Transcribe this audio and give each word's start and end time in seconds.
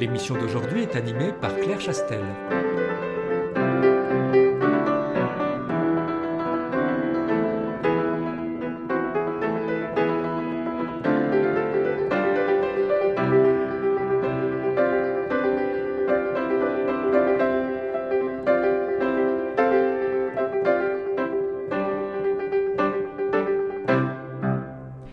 L'émission 0.00 0.34
d'aujourd'hui 0.34 0.80
est 0.80 0.96
animée 0.96 1.30
par 1.42 1.54
Claire 1.58 1.78
Chastel. 1.78 2.24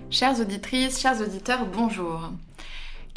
Chères 0.09 0.39
auditrices, 0.39 1.01
chers 1.01 1.19
auditeurs, 1.19 1.65
bonjour. 1.65 2.31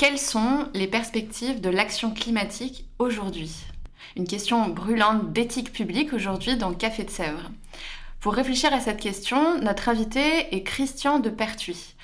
Quelles 0.00 0.16
sont 0.18 0.66
les 0.72 0.86
perspectives 0.86 1.60
de 1.60 1.68
l'action 1.68 2.14
climatique 2.14 2.86
aujourd'hui? 2.98 3.54
Une 4.16 4.26
question 4.26 4.66
brûlante 4.66 5.30
d'éthique 5.34 5.74
publique 5.74 6.14
aujourd'hui 6.14 6.56
dans 6.56 6.72
Café 6.72 7.04
de 7.04 7.10
Sèvres. 7.10 7.50
Pour 8.18 8.32
réfléchir 8.32 8.72
à 8.72 8.80
cette 8.80 8.98
question, 8.98 9.60
notre 9.60 9.90
invité 9.90 10.54
est 10.56 10.62
Christian 10.62 11.18
de 11.18 11.28
Pertuis. 11.28 11.96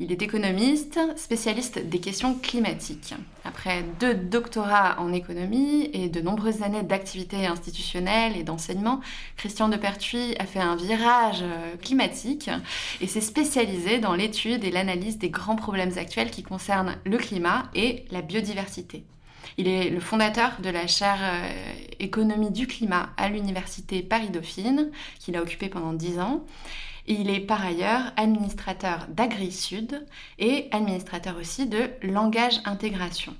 Il 0.00 0.10
est 0.10 0.22
économiste, 0.22 0.98
spécialiste 1.16 1.78
des 1.78 1.98
questions 1.98 2.34
climatiques. 2.34 3.14
Après 3.44 3.84
deux 4.00 4.14
doctorats 4.14 4.98
en 4.98 5.12
économie 5.12 5.90
et 5.92 6.08
de 6.08 6.20
nombreuses 6.20 6.62
années 6.62 6.82
d'activité 6.82 7.46
institutionnelle 7.46 8.36
et 8.36 8.42
d'enseignement, 8.42 9.00
Christian 9.36 9.68
de 9.68 9.76
Pertuis 9.76 10.34
a 10.38 10.46
fait 10.46 10.60
un 10.60 10.76
virage 10.76 11.42
euh, 11.42 11.76
climatique 11.76 12.50
et 13.00 13.06
s'est 13.06 13.20
spécialisé 13.20 13.98
dans 13.98 14.14
l'étude 14.14 14.64
et 14.64 14.70
l'analyse 14.70 15.18
des 15.18 15.30
grands 15.30 15.56
problèmes 15.56 15.96
actuels 15.98 16.30
qui 16.30 16.42
concernent 16.42 16.96
le 17.04 17.18
climat 17.18 17.64
et 17.74 18.04
la 18.10 18.22
biodiversité. 18.22 19.04
Il 19.58 19.68
est 19.68 19.90
le 19.90 20.00
fondateur 20.00 20.52
de 20.62 20.70
la 20.70 20.86
chaire 20.86 21.18
euh, 21.20 21.72
économie 22.00 22.50
du 22.50 22.66
climat 22.66 23.10
à 23.16 23.28
l'université 23.28 24.02
Paris-Dauphine, 24.02 24.90
qu'il 25.18 25.36
a 25.36 25.42
occupée 25.42 25.68
pendant 25.68 25.92
dix 25.92 26.18
ans. 26.18 26.44
Il 27.06 27.30
est 27.30 27.40
par 27.40 27.64
ailleurs 27.64 28.12
administrateur 28.16 29.06
d'AgriSud 29.08 30.06
et 30.38 30.68
administrateur 30.70 31.36
aussi 31.36 31.66
de 31.66 31.90
Langage 32.02 32.60
Intégration. 32.64 33.34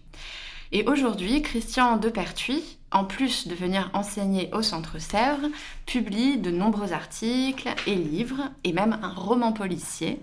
Et 0.72 0.84
aujourd'hui, 0.86 1.42
Christian 1.42 1.98
Depertuis, 1.98 2.78
en 2.90 3.04
plus 3.04 3.46
de 3.46 3.54
venir 3.54 3.90
enseigner 3.92 4.48
au 4.52 4.62
Centre 4.62 4.98
Sèvres, 4.98 5.48
publie 5.86 6.38
de 6.38 6.50
nombreux 6.50 6.92
articles 6.92 7.68
et 7.86 7.94
livres, 7.94 8.50
et 8.64 8.72
même 8.72 8.98
un 9.02 9.12
roman 9.12 9.52
policier. 9.52 10.18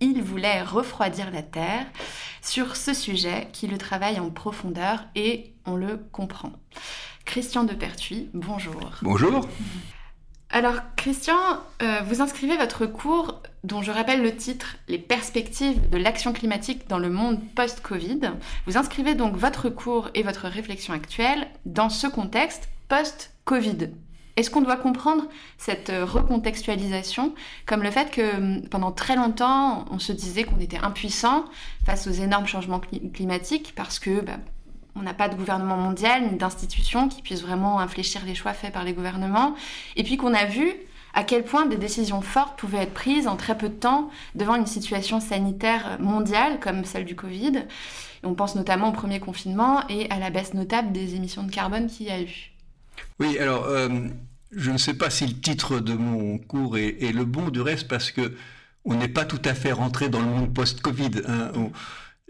Il 0.00 0.20
voulait 0.20 0.62
refroidir 0.62 1.30
la 1.30 1.42
Terre 1.42 1.86
sur 2.42 2.74
ce 2.74 2.92
sujet 2.92 3.48
qui 3.52 3.68
le 3.68 3.78
travaille 3.78 4.18
en 4.18 4.30
profondeur 4.30 5.04
et 5.14 5.52
on 5.64 5.76
le 5.76 5.96
comprend. 6.10 6.52
Christian 7.24 7.62
Depertuis, 7.62 8.28
bonjour. 8.34 8.90
Bonjour. 9.02 9.46
Alors, 10.54 10.74
Christian, 10.96 11.34
euh, 11.80 12.00
vous 12.06 12.20
inscrivez 12.20 12.58
votre 12.58 12.84
cours, 12.84 13.40
dont 13.64 13.80
je 13.80 13.90
rappelle 13.90 14.22
le 14.22 14.36
titre 14.36 14.76
Les 14.86 14.98
perspectives 14.98 15.88
de 15.88 15.96
l'action 15.96 16.34
climatique 16.34 16.86
dans 16.88 16.98
le 16.98 17.08
monde 17.08 17.40
post-Covid. 17.54 18.20
Vous 18.66 18.76
inscrivez 18.76 19.14
donc 19.14 19.34
votre 19.34 19.70
cours 19.70 20.10
et 20.12 20.22
votre 20.22 20.48
réflexion 20.48 20.92
actuelle 20.92 21.46
dans 21.64 21.88
ce 21.88 22.06
contexte 22.06 22.68
post-Covid. 22.88 23.88
Est-ce 24.36 24.50
qu'on 24.50 24.60
doit 24.60 24.76
comprendre 24.76 25.24
cette 25.56 25.90
recontextualisation 25.90 27.34
comme 27.64 27.82
le 27.82 27.90
fait 27.90 28.10
que 28.10 28.36
hum, 28.36 28.68
pendant 28.68 28.92
très 28.92 29.16
longtemps, 29.16 29.86
on 29.90 29.98
se 29.98 30.12
disait 30.12 30.44
qu'on 30.44 30.60
était 30.60 30.78
impuissant 30.78 31.46
face 31.86 32.06
aux 32.06 32.12
énormes 32.12 32.46
changements 32.46 32.80
climatiques 33.14 33.72
parce 33.74 33.98
que 33.98 34.20
bah, 34.20 34.36
on 34.94 35.02
n'a 35.02 35.14
pas 35.14 35.28
de 35.28 35.34
gouvernement 35.34 35.76
mondial 35.76 36.30
ni 36.30 36.36
d'institutions 36.36 37.08
qui 37.08 37.22
puissent 37.22 37.42
vraiment 37.42 37.80
infléchir 37.80 38.22
les 38.26 38.34
choix 38.34 38.52
faits 38.52 38.72
par 38.72 38.84
les 38.84 38.92
gouvernements. 38.92 39.54
Et 39.96 40.04
puis 40.04 40.16
qu'on 40.16 40.34
a 40.34 40.44
vu 40.44 40.72
à 41.14 41.24
quel 41.24 41.44
point 41.44 41.66
des 41.66 41.76
décisions 41.76 42.22
fortes 42.22 42.58
pouvaient 42.58 42.82
être 42.82 42.94
prises 42.94 43.26
en 43.26 43.36
très 43.36 43.56
peu 43.56 43.68
de 43.68 43.74
temps 43.74 44.10
devant 44.34 44.54
une 44.54 44.66
situation 44.66 45.20
sanitaire 45.20 45.98
mondiale 46.00 46.58
comme 46.60 46.84
celle 46.84 47.04
du 47.04 47.14
Covid. 47.14 47.64
on 48.22 48.34
pense 48.34 48.54
notamment 48.54 48.90
au 48.90 48.92
premier 48.92 49.20
confinement 49.20 49.86
et 49.88 50.10
à 50.10 50.18
la 50.18 50.30
baisse 50.30 50.54
notable 50.54 50.92
des 50.92 51.14
émissions 51.14 51.42
de 51.42 51.50
carbone 51.50 51.88
qu'il 51.88 52.06
y 52.06 52.10
a 52.10 52.20
eu. 52.20 52.52
Oui, 53.18 53.38
alors 53.38 53.64
euh, 53.64 53.88
je 54.52 54.70
ne 54.70 54.78
sais 54.78 54.94
pas 54.94 55.10
si 55.10 55.26
le 55.26 55.34
titre 55.34 55.80
de 55.80 55.94
mon 55.94 56.38
cours 56.38 56.78
est, 56.78 57.12
le 57.12 57.24
bon 57.24 57.48
du 57.48 57.60
reste 57.60 57.88
parce 57.88 58.10
que 58.10 58.34
on 58.84 58.94
n'est 58.94 59.08
pas 59.08 59.24
tout 59.24 59.40
à 59.44 59.54
fait 59.54 59.72
rentré 59.72 60.08
dans 60.08 60.20
le 60.20 60.26
monde 60.26 60.52
post-Covid. 60.52 61.22
Hein. 61.28 61.52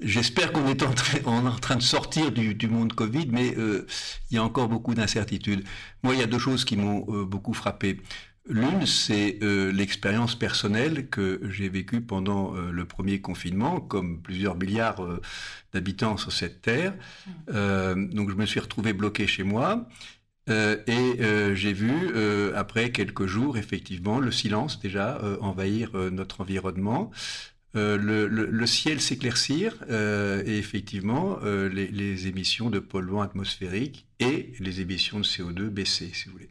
J'espère 0.00 0.52
qu'on 0.52 0.66
est 0.66 0.82
en, 0.82 1.56
train 1.56 1.76
de 1.76 1.82
sortir 1.82 2.32
du, 2.32 2.68
monde 2.68 2.92
Covid, 2.92 3.26
mais 3.30 3.54
euh, 3.56 3.86
il 4.30 4.34
y 4.34 4.38
a 4.38 4.44
encore 4.44 4.68
beaucoup 4.68 4.94
d'incertitudes. 4.94 5.64
Moi, 6.02 6.14
il 6.14 6.20
y 6.20 6.22
a 6.22 6.26
deux 6.26 6.38
choses 6.38 6.64
qui 6.64 6.76
m'ont 6.76 7.06
euh, 7.08 7.24
beaucoup 7.24 7.54
frappé. 7.54 8.00
L'une, 8.48 8.86
c'est 8.86 9.38
euh, 9.42 9.70
l'expérience 9.70 10.34
personnelle 10.34 11.08
que 11.08 11.40
j'ai 11.48 11.68
vécue 11.68 12.00
pendant 12.00 12.52
le 12.52 12.84
premier 12.84 13.20
confinement, 13.20 13.80
comme 13.80 14.20
plusieurs 14.20 14.56
milliards 14.56 15.06
d'habitants 15.72 16.16
sur 16.16 16.32
cette 16.32 16.62
terre. 16.62 16.94
donc, 17.46 18.30
je 18.30 18.34
me 18.34 18.46
suis 18.46 18.60
retrouvé 18.60 18.94
bloqué 18.94 19.28
chez 19.28 19.44
moi. 19.44 19.86
et 20.48 21.54
j'ai 21.54 21.72
vu, 21.72 21.92
après 22.56 22.90
quelques 22.90 23.26
jours, 23.26 23.56
effectivement, 23.56 24.18
le 24.18 24.32
silence 24.32 24.80
déjà 24.80 25.20
envahir 25.40 25.92
notre 26.10 26.40
environnement. 26.40 27.12
Euh, 27.74 27.96
le, 27.96 28.66
ciel 28.66 29.00
s'éclaircir 29.00 29.74
euh, 29.90 30.42
et 30.44 30.58
effectivement 30.58 31.38
euh, 31.42 31.68
les, 31.70 32.26
émissions 32.26 32.68
de 32.68 32.78
polluants 32.78 33.22
atmosphériques 33.22 34.06
et 34.18 34.52
les 34.60 34.82
émissions 34.82 35.18
de 35.20 35.24
CO2 35.24 35.68
baisser, 35.68 36.10
si 36.12 36.26
vous 36.26 36.32
voulez. 36.32 36.50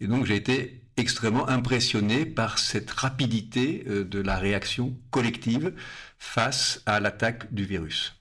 Et 0.00 0.06
donc 0.06 0.26
j'ai 0.26 0.36
été 0.36 0.80
extrêmement 0.96 1.48
impressionné 1.48 2.24
par 2.24 2.58
cette 2.58 2.90
rapidité 2.90 3.84
de 3.84 4.20
la 4.20 4.38
réaction 4.38 4.96
collective 5.10 5.74
face 6.18 6.82
à 6.86 7.00
l'attaque 7.00 7.52
du 7.52 7.64
virus. 7.64 8.14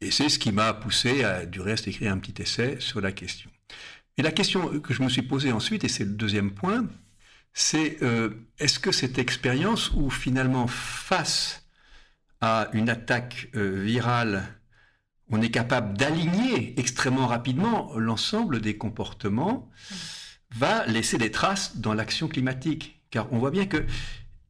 Et 0.00 0.10
c'est 0.12 0.28
ce 0.28 0.38
qui 0.38 0.52
m'a 0.52 0.72
poussé 0.72 1.24
à, 1.24 1.44
du 1.44 1.60
reste, 1.60 1.88
écrire 1.88 2.12
un 2.12 2.18
petit 2.18 2.40
essai 2.40 2.76
sur 2.78 3.00
la 3.00 3.10
question. 3.10 3.50
Et 4.16 4.22
la 4.22 4.30
question 4.30 4.80
que 4.80 4.94
je 4.94 5.02
me 5.02 5.08
suis 5.08 5.22
posée 5.22 5.52
ensuite, 5.52 5.84
et 5.84 5.88
c'est 5.88 6.04
le 6.04 6.12
deuxième 6.12 6.52
point, 6.52 6.86
c'est 7.52 8.02
euh, 8.02 8.30
est-ce 8.58 8.78
que 8.78 8.92
cette 8.92 9.18
expérience 9.18 9.90
où 9.92 10.10
finalement 10.10 10.66
face 10.66 11.66
à 12.40 12.68
une 12.72 12.88
attaque 12.88 13.50
euh, 13.56 13.82
virale, 13.82 14.44
on 15.28 15.42
est 15.42 15.50
capable 15.50 15.96
d'aligner 15.98 16.78
extrêmement 16.78 17.26
rapidement 17.26 17.92
l'ensemble 17.96 18.60
des 18.60 18.78
comportements, 18.78 19.68
va 20.54 20.86
laisser 20.86 21.18
des 21.18 21.30
traces 21.30 21.78
dans 21.78 21.94
l'action 21.94 22.28
climatique? 22.28 23.02
Car 23.10 23.32
on 23.32 23.38
voit 23.38 23.50
bien 23.50 23.66
qu'il 23.66 23.86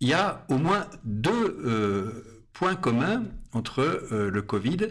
y 0.01 0.13
a 0.13 0.45
au 0.49 0.59
moins 0.59 0.87
deux 1.05 1.31
euh, 1.65 2.45
points 2.53 2.77
communs 2.77 3.25
entre 3.53 4.09
le 4.11 4.43
Covid 4.43 4.89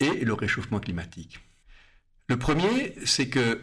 et 0.00 0.24
le 0.24 0.32
réchauffement 0.32 0.80
climatique. 0.80 1.40
Le 2.28 2.38
premier, 2.38 2.94
c'est 3.04 3.28
que 3.28 3.60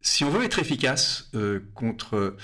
si 0.00 0.24
on 0.24 0.30
veut 0.30 0.44
être 0.44 0.58
efficace 0.58 1.30
contre 1.74 2.36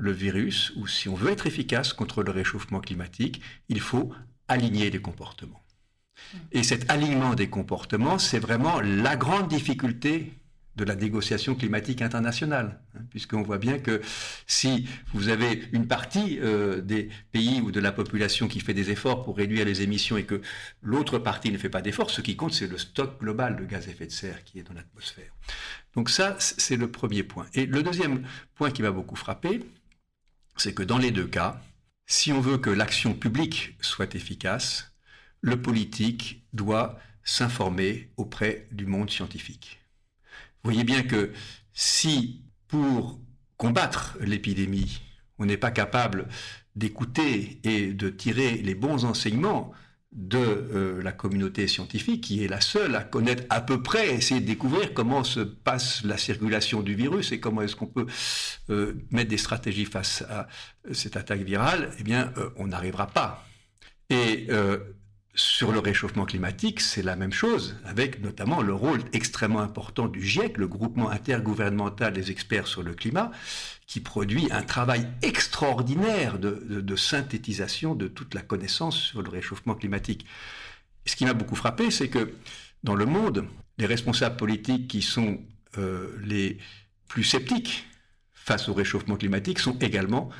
le 0.00 0.12
virus, 0.12 0.72
ou 0.76 0.86
si 0.86 1.08
on 1.08 1.14
veut 1.14 1.30
être 1.30 1.46
efficace 1.46 1.92
contre 1.92 2.22
le 2.22 2.30
réchauffement 2.30 2.80
climatique, 2.80 3.42
il 3.68 3.80
faut 3.80 4.12
aligner 4.48 4.90
les 4.90 5.00
comportements. 5.00 5.62
Mm. 6.32 6.38
Et 6.52 6.62
cet 6.62 6.90
alignement 6.90 7.34
des 7.34 7.48
comportements, 7.48 8.18
c'est 8.18 8.38
vraiment 8.38 8.80
la 8.80 9.16
grande 9.16 9.48
difficulté 9.48 10.32
de 10.76 10.84
la 10.84 10.94
négociation 10.94 11.54
climatique 11.54 12.00
internationale, 12.00 12.80
hein, 12.94 13.00
puisqu'on 13.10 13.42
voit 13.42 13.58
bien 13.58 13.78
que 13.78 14.00
si 14.46 14.88
vous 15.12 15.28
avez 15.28 15.64
une 15.72 15.86
partie 15.86 16.38
euh, 16.40 16.80
des 16.80 17.10
pays 17.32 17.60
ou 17.60 17.70
de 17.70 17.80
la 17.80 17.92
population 17.92 18.48
qui 18.48 18.60
fait 18.60 18.72
des 18.72 18.90
efforts 18.90 19.22
pour 19.22 19.36
réduire 19.36 19.66
les 19.66 19.82
émissions 19.82 20.16
et 20.16 20.24
que 20.24 20.40
l'autre 20.80 21.18
partie 21.18 21.52
ne 21.52 21.58
fait 21.58 21.68
pas 21.68 21.82
d'efforts, 21.82 22.10
ce 22.10 22.22
qui 22.22 22.36
compte, 22.36 22.54
c'est 22.54 22.68
le 22.68 22.78
stock 22.78 23.20
global 23.20 23.56
de 23.56 23.64
gaz 23.64 23.88
à 23.88 23.90
effet 23.90 24.06
de 24.06 24.12
serre 24.12 24.42
qui 24.44 24.60
est 24.60 24.62
dans 24.62 24.72
l'atmosphère. 24.72 25.32
Donc 25.94 26.08
ça, 26.08 26.36
c'est 26.38 26.76
le 26.76 26.90
premier 26.90 27.24
point. 27.24 27.46
Et 27.52 27.66
le 27.66 27.82
deuxième 27.82 28.24
point 28.54 28.70
qui 28.70 28.80
m'a 28.80 28.92
beaucoup 28.92 29.16
frappé, 29.16 29.60
c'est 30.60 30.74
que 30.74 30.82
dans 30.82 30.98
les 30.98 31.10
deux 31.10 31.26
cas, 31.26 31.62
si 32.06 32.32
on 32.32 32.40
veut 32.40 32.58
que 32.58 32.68
l'action 32.68 33.14
publique 33.14 33.76
soit 33.80 34.14
efficace, 34.14 34.92
le 35.40 35.62
politique 35.62 36.44
doit 36.52 36.98
s'informer 37.24 38.10
auprès 38.18 38.68
du 38.70 38.84
monde 38.84 39.10
scientifique. 39.10 39.80
Vous 40.62 40.70
voyez 40.70 40.84
bien 40.84 41.02
que 41.02 41.32
si 41.72 42.44
pour 42.68 43.18
combattre 43.56 44.18
l'épidémie, 44.20 45.00
on 45.38 45.46
n'est 45.46 45.56
pas 45.56 45.70
capable 45.70 46.28
d'écouter 46.76 47.60
et 47.64 47.94
de 47.94 48.10
tirer 48.10 48.56
les 48.58 48.74
bons 48.74 49.06
enseignements 49.06 49.72
de 50.12 50.38
euh, 50.38 51.02
la 51.02 51.12
communauté 51.12 51.68
scientifique, 51.68 52.22
qui 52.24 52.44
est 52.44 52.48
la 52.48 52.60
seule 52.60 52.96
à 52.96 53.04
connaître 53.04 53.44
à 53.48 53.60
peu 53.60 53.82
près, 53.82 54.12
essayer 54.12 54.40
de 54.40 54.46
découvrir 54.46 54.92
comment 54.92 55.22
se 55.22 55.40
passe 55.40 56.02
la 56.04 56.18
circulation 56.18 56.82
du 56.82 56.94
virus 56.94 57.30
et 57.30 57.38
comment 57.38 57.62
est-ce 57.62 57.76
qu'on 57.76 57.86
peut 57.86 58.06
euh, 58.70 58.94
mettre 59.10 59.30
des 59.30 59.38
stratégies 59.38 59.84
face 59.84 60.22
à 60.28 60.48
cette 60.92 61.16
attaque 61.16 61.42
virale, 61.42 61.90
eh 61.98 62.02
bien, 62.02 62.32
euh, 62.38 62.50
on 62.56 62.66
n'arrivera 62.66 63.06
pas. 63.06 63.46
Et 64.08 64.48
sur 65.34 65.70
le 65.70 65.78
réchauffement 65.78 66.24
climatique, 66.24 66.80
c'est 66.80 67.02
la 67.02 67.14
même 67.14 67.32
chose, 67.32 67.76
avec 67.84 68.20
notamment 68.20 68.62
le 68.62 68.74
rôle 68.74 69.00
extrêmement 69.12 69.60
important 69.60 70.08
du 70.08 70.24
GIEC, 70.24 70.58
le 70.58 70.66
groupement 70.66 71.08
intergouvernemental 71.10 72.12
des 72.12 72.30
experts 72.30 72.66
sur 72.66 72.82
le 72.82 72.94
climat, 72.94 73.30
qui 73.86 74.00
produit 74.00 74.48
un 74.50 74.62
travail 74.62 75.06
extraordinaire 75.22 76.38
de, 76.38 76.96
synthétisation 76.96 77.94
de 77.94 78.08
toute 78.08 78.34
la 78.34 78.42
connaissance 78.42 78.96
sur 78.96 79.22
le 79.22 79.30
réchauffement 79.30 79.74
climatique. 79.74 80.26
Ce 81.06 81.16
qui 81.16 81.24
m'a 81.24 81.34
beaucoup 81.34 81.56
frappé, 81.56 81.90
c'est 81.90 82.08
que 82.08 82.34
dans 82.82 82.94
le 82.94 83.06
monde, 83.06 83.46
les 83.78 83.86
responsables 83.86 84.36
politiques 84.36 84.88
qui 84.88 85.02
sont 85.02 85.40
euh, 85.78 86.16
les 86.22 86.58
plus 87.08 87.24
sceptiques 87.24 87.86
face 88.32 88.68
au 88.68 88.74
réchauffement 88.74 89.16
climatique 89.16 89.58
sont 89.60 89.78
également 89.78 90.30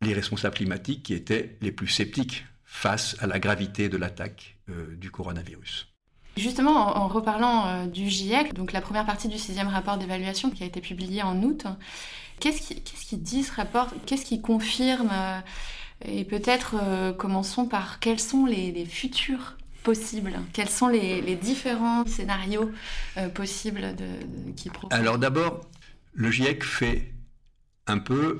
les 0.00 0.14
responsables 0.14 0.56
climatiques 0.56 1.02
qui 1.02 1.14
étaient 1.14 1.58
les 1.60 1.72
plus 1.72 1.88
sceptiques 1.88 2.44
face 2.70 3.16
à 3.18 3.26
la 3.26 3.40
gravité 3.40 3.88
de 3.88 3.96
l'attaque 3.96 4.56
euh, 4.70 4.94
du 4.96 5.10
coronavirus. 5.10 5.88
Justement, 6.36 6.96
en, 6.96 7.08
reparlant 7.08 7.66
euh, 7.66 7.86
du 7.86 8.08
GIEC, 8.08 8.54
donc 8.54 8.72
la 8.72 8.80
première 8.80 9.04
partie 9.04 9.26
du 9.26 9.38
sixième 9.38 9.66
rapport 9.66 9.98
d'évaluation 9.98 10.50
qui 10.50 10.62
a 10.62 10.66
été 10.66 10.80
publié 10.80 11.22
en 11.22 11.42
août, 11.42 11.66
qu'est-ce 12.38 12.62
qui, 12.62 12.80
qui, 12.80 13.16
dit 13.16 13.42
ce 13.42 13.52
rapport? 13.52 13.88
Qu'est-ce 14.06 14.24
qui 14.24 14.40
confirme 14.40 15.10
euh, 15.12 15.40
Et 16.04 16.24
peut-être 16.24 16.76
commençons 17.18 17.66
par 17.66 17.98
quels 17.98 18.20
sont 18.20 18.46
les, 18.46 18.86
futurs 18.86 19.58
possibles? 19.82 20.38
Quels 20.52 20.70
sont 20.70 20.88
les, 20.88 21.34
différents 21.34 22.06
scénarios 22.06 22.70
possibles 23.34 23.96
de, 23.96 24.52
qui 24.54 24.70
Alors 24.90 25.18
d'abord, 25.18 25.66
le 26.14 26.30
GIEC 26.30 26.62
fait 26.62 27.12
un 27.88 27.98
peu 27.98 28.38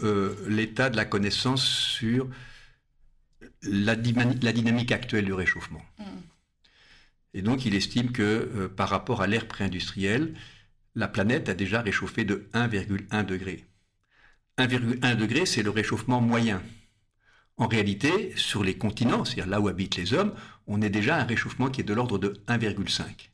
l'état 0.49 0.89
de 0.89 0.97
la 0.97 1.05
connaissance 1.05 1.65
sur 1.65 2.29
la, 3.63 3.95
dynamique 3.97 4.93
actuelle 4.93 5.25
du 5.25 5.33
réchauffement. 5.33 5.83
Mm. 5.99 6.05
Et 7.35 7.43
donc 7.43 7.65
il 7.65 7.75
estime 7.75 8.13
que 8.13 8.23
euh, 8.23 8.69
par 8.69 8.89
rapport 8.89 9.23
à 9.23 9.27
l'ère 9.27 9.47
pré-industrielle, 9.47 10.35
la 10.95 11.09
planète 11.09 11.49
a 11.49 11.55
déjà 11.55 11.81
réchauffé 11.81 12.25
de 12.25 12.49
1,1 12.53 13.25
degré. 13.25 13.65
1,1 14.59 15.17
degré, 15.17 15.47
c'est 15.47 15.63
le 15.63 15.71
réchauffement 15.71 16.21
moyen. 16.21 16.63
En 17.57 17.69
réalité, 17.69 18.33
sur 18.37 18.65
les 18.65 18.77
continents, 18.77 19.25
c'est-à-dire 19.25 19.47
là 19.47 19.61
où 19.61 19.69
habitent 19.69 19.97
les 19.97 20.15
hommes, 20.15 20.35
on 20.67 20.83
est 20.83 20.91
déjà 20.91 21.17
à 21.17 21.21
un 21.21 21.25
réchauffement 21.25 21.69
qui 21.69 21.83
est 21.83 21.85
de 21.85 21.95
l'ordre 21.95 22.19
de 22.19 22.43
1,5. 22.49 23.31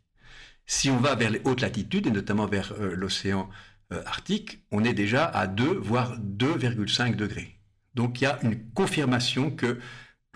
Si 0.67 0.91
on 0.91 0.99
va 0.99 1.15
vers 1.15 1.31
les 1.31 1.41
hautes 1.45 1.61
latitudes, 1.61 2.09
et 2.09 2.11
notamment 2.11 2.47
vers 2.47 2.73
euh, 2.73 2.95
l'océan 2.95 3.49
euh, 3.93 4.03
Arctique, 4.05 4.65
on 4.73 4.85
est 4.85 4.95
déjà 4.95 5.25
à 5.25 5.47
2, 5.47 5.65
voire 5.65 6.19
2,5 6.19 7.15
degrés. 7.15 7.57
Donc 7.95 8.21
il 8.21 8.25
y 8.25 8.27
a 8.27 8.39
une 8.43 8.71
confirmation 8.73 9.51
que 9.51 9.79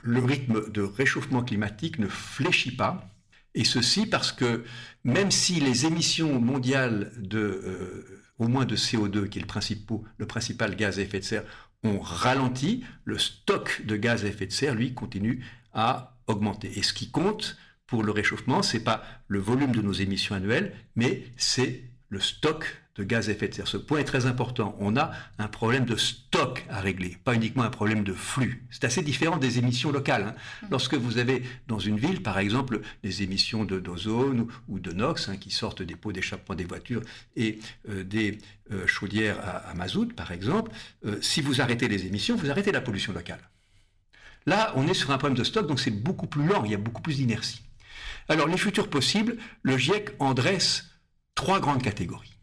le 0.02 0.24
rythme 0.24 0.70
de 0.70 0.82
réchauffement 0.82 1.42
climatique 1.42 1.98
ne 1.98 2.06
fléchit 2.06 2.76
pas. 2.76 3.08
Et 3.54 3.64
ceci 3.64 4.06
parce 4.06 4.32
que 4.32 4.64
même 5.04 5.30
si 5.30 5.60
les 5.60 5.86
émissions 5.86 6.40
mondiales 6.40 7.12
de, 7.16 7.38
euh, 7.38 8.22
au 8.38 8.48
moins 8.48 8.64
de 8.64 8.76
CO2, 8.76 9.28
qui 9.28 9.38
est 9.38 9.42
le, 9.42 10.26
principal 10.26 10.76
gaz 10.76 10.98
à 10.98 11.02
effet 11.02 11.18
de 11.18 11.24
serre, 11.24 11.44
ont 11.82 11.98
ralenti, 11.98 12.84
le 13.04 13.18
stock 13.18 13.82
de 13.84 13.96
gaz 13.96 14.24
à 14.24 14.28
effet 14.28 14.46
de 14.46 14.52
serre, 14.52 14.74
lui, 14.74 14.94
continue 14.94 15.44
à 15.72 16.18
augmenter. 16.26 16.78
Et 16.78 16.82
ce 16.82 16.92
qui 16.92 17.10
compte 17.10 17.56
pour 17.86 18.02
le 18.02 18.12
réchauffement, 18.12 18.62
c'est 18.62 18.84
pas 18.84 19.04
le 19.26 19.40
volume 19.40 19.72
de 19.72 19.82
nos 19.82 19.92
émissions 19.92 20.34
annuelles, 20.34 20.74
mais 20.94 21.24
c'est 21.36 21.84
le 22.08 22.20
stock 22.20 22.79
de 22.96 23.04
gaz 23.04 23.28
à 23.28 23.32
effet 23.32 23.48
de 23.48 23.54
serre. 23.54 23.68
Ce 23.68 23.76
point 23.76 24.00
est 24.00 24.04
très 24.04 24.26
important. 24.26 24.76
On 24.80 24.96
a 24.96 25.12
un 25.38 25.48
problème 25.48 25.84
de 25.84 25.96
stock 25.96 26.64
à 26.68 26.80
régler, 26.80 27.16
pas 27.24 27.34
uniquement 27.34 27.62
un 27.62 27.70
problème 27.70 28.02
de 28.04 28.12
flux. 28.12 28.66
C'est 28.70 28.84
assez 28.84 29.02
différent 29.02 29.36
des 29.36 29.58
émissions 29.58 29.92
locales. 29.92 30.22
Hein. 30.22 30.34
Mmh. 30.62 30.66
Lorsque 30.70 30.94
vous 30.94 31.18
avez 31.18 31.42
dans 31.68 31.78
une 31.78 31.98
ville, 31.98 32.22
par 32.22 32.38
exemple, 32.38 32.80
des 33.02 33.22
émissions 33.22 33.64
d'ozone 33.64 34.46
ou 34.68 34.78
de 34.78 34.92
NOx 34.92 35.28
hein, 35.28 35.36
qui 35.36 35.50
sortent 35.50 35.82
des 35.82 35.96
pots 35.96 36.12
d'échappement 36.12 36.54
des 36.54 36.64
voitures 36.64 37.02
et 37.36 37.60
euh, 37.88 38.04
des 38.04 38.38
euh, 38.72 38.86
chaudières 38.86 39.38
à, 39.40 39.74
mazout, 39.74 40.12
par 40.14 40.32
exemple, 40.32 40.70
euh, 41.04 41.18
si 41.20 41.40
vous 41.40 41.60
arrêtez 41.60 41.88
les 41.88 42.06
émissions, 42.06 42.36
vous 42.36 42.50
arrêtez 42.50 42.72
la 42.72 42.80
pollution 42.80 43.12
locale. 43.12 43.40
Là, 44.46 44.72
on 44.76 44.86
est 44.86 44.94
sur 44.94 45.10
un 45.10 45.18
problème 45.18 45.38
de 45.38 45.44
stock, 45.44 45.66
donc 45.66 45.80
c'est 45.80 45.90
beaucoup 45.90 46.26
plus 46.26 46.46
lent, 46.46 46.64
il 46.64 46.70
y 46.70 46.74
a 46.74 46.78
beaucoup 46.78 47.02
plus 47.02 47.16
d'inertie. 47.16 47.62
Alors, 48.28 48.48
les 48.48 48.56
futurs 48.56 48.88
possibles, 48.88 49.36
le 49.62 49.76
GIEC 49.76 50.10
en 50.18 50.34
dresse 50.34 50.90
trois 51.34 51.60
grandes 51.60 51.82
catégories. 51.82 52.39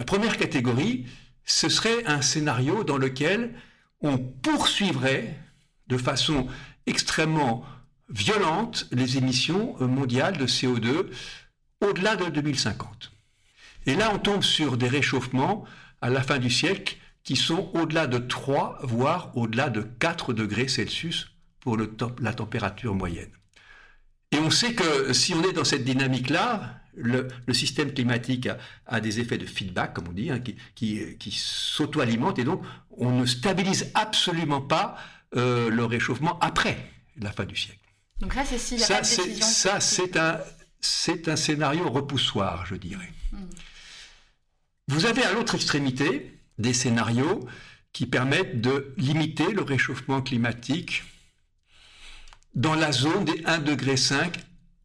La 0.00 0.06
première 0.06 0.38
catégorie, 0.38 1.04
ce 1.44 1.68
serait 1.68 2.06
un 2.06 2.22
scénario 2.22 2.84
dans 2.84 2.96
lequel 2.96 3.52
on 4.00 4.16
poursuivrait 4.16 5.38
de 5.88 5.98
façon 5.98 6.46
extrêmement 6.86 7.66
violente 8.08 8.88
les 8.92 9.18
émissions 9.18 9.76
mondiales 9.78 10.38
de 10.38 10.46
CO2 10.46 11.04
au-delà 11.82 12.16
de 12.16 12.30
2050. 12.30 13.12
Et 13.84 13.94
là, 13.94 14.10
on 14.14 14.18
tombe 14.18 14.42
sur 14.42 14.78
des 14.78 14.88
réchauffements 14.88 15.66
à 16.00 16.08
la 16.08 16.22
fin 16.22 16.38
du 16.38 16.48
siècle 16.48 16.96
qui 17.22 17.36
sont 17.36 17.70
au-delà 17.74 18.06
de 18.06 18.16
3, 18.16 18.78
voire 18.84 19.36
au-delà 19.36 19.68
de 19.68 19.82
4 19.82 20.32
degrés 20.32 20.68
Celsius 20.68 21.32
pour 21.60 21.76
la 21.76 22.32
température 22.32 22.94
moyenne. 22.94 23.32
Et 24.32 24.38
on 24.38 24.48
sait 24.48 24.72
que 24.72 25.12
si 25.12 25.34
on 25.34 25.42
est 25.42 25.52
dans 25.52 25.64
cette 25.64 25.84
dynamique-là, 25.84 26.79
le, 26.94 27.28
système 27.52 27.92
climatique 27.92 28.48
a, 28.86 29.00
des 29.00 29.20
effets 29.20 29.38
de 29.38 29.46
feedback, 29.46 29.94
comme 29.94 30.08
on 30.08 30.12
dit, 30.12 30.30
hein, 30.30 30.40
qui, 30.74 31.32
s'auto-alimentent, 31.32 32.38
et 32.38 32.44
donc 32.44 32.62
on 32.96 33.20
ne 33.20 33.26
stabilise 33.26 33.90
absolument 33.94 34.60
pas 34.60 34.96
euh, 35.36 35.70
le 35.70 35.84
réchauffement 35.84 36.38
après 36.40 36.90
la 37.20 37.32
fin 37.32 37.44
du 37.44 37.56
siècle. 37.56 37.78
Donc 38.20 38.34
là, 38.34 38.44
c'est 38.44 38.58
si 38.58 38.78
ça, 38.78 39.02
Ça, 39.02 39.80
c'est 39.80 40.16
un, 40.16 40.38
c'est 40.80 41.28
un 41.28 41.36
scénario 41.36 41.88
repoussoir, 41.88 42.66
je 42.66 42.74
dirais. 42.74 43.12
Hmm. 43.32 43.46
Vous 44.88 45.06
avez 45.06 45.22
à 45.22 45.32
l'autre 45.32 45.54
extrémité 45.54 46.38
des 46.58 46.74
scénarios 46.74 47.48
qui 47.92 48.06
permettent 48.06 48.60
de 48.60 48.92
limiter 48.96 49.52
le 49.52 49.62
réchauffement 49.62 50.22
climatique 50.22 51.04
dans 52.54 52.74
la 52.74 52.92
zone 52.92 53.24
des 53.24 53.42
1,5 53.42 53.62
degré 53.62 53.94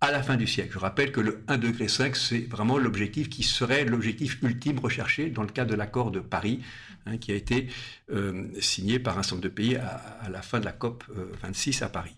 à 0.01 0.11
la 0.11 0.21
fin 0.21 0.35
du 0.35 0.47
siècle. 0.47 0.73
Je 0.73 0.79
rappelle 0.79 1.11
que 1.11 1.21
le 1.21 1.43
1,5 1.47 1.57
degré, 1.57 1.87
c'est 1.87 2.49
vraiment 2.49 2.77
l'objectif 2.77 3.29
qui 3.29 3.43
serait 3.43 3.85
l'objectif 3.85 4.39
ultime 4.41 4.79
recherché 4.79 5.29
dans 5.29 5.41
le 5.41 5.49
cadre 5.49 5.71
de 5.71 5.75
l'accord 5.75 6.11
de 6.11 6.19
Paris, 6.19 6.61
hein, 7.05 7.17
qui 7.17 7.31
a 7.31 7.35
été 7.35 7.67
euh, 8.11 8.47
signé 8.59 8.99
par 8.99 9.17
un 9.17 9.23
certain 9.23 9.37
nombre 9.37 9.43
de 9.43 9.53
pays 9.53 9.75
à, 9.75 10.29
la 10.29 10.41
fin 10.41 10.59
de 10.59 10.65
la 10.65 10.73
COP 10.73 11.03
26 11.41 11.81
euh, 11.81 11.85
à 11.85 11.89
Paris. 11.89 12.15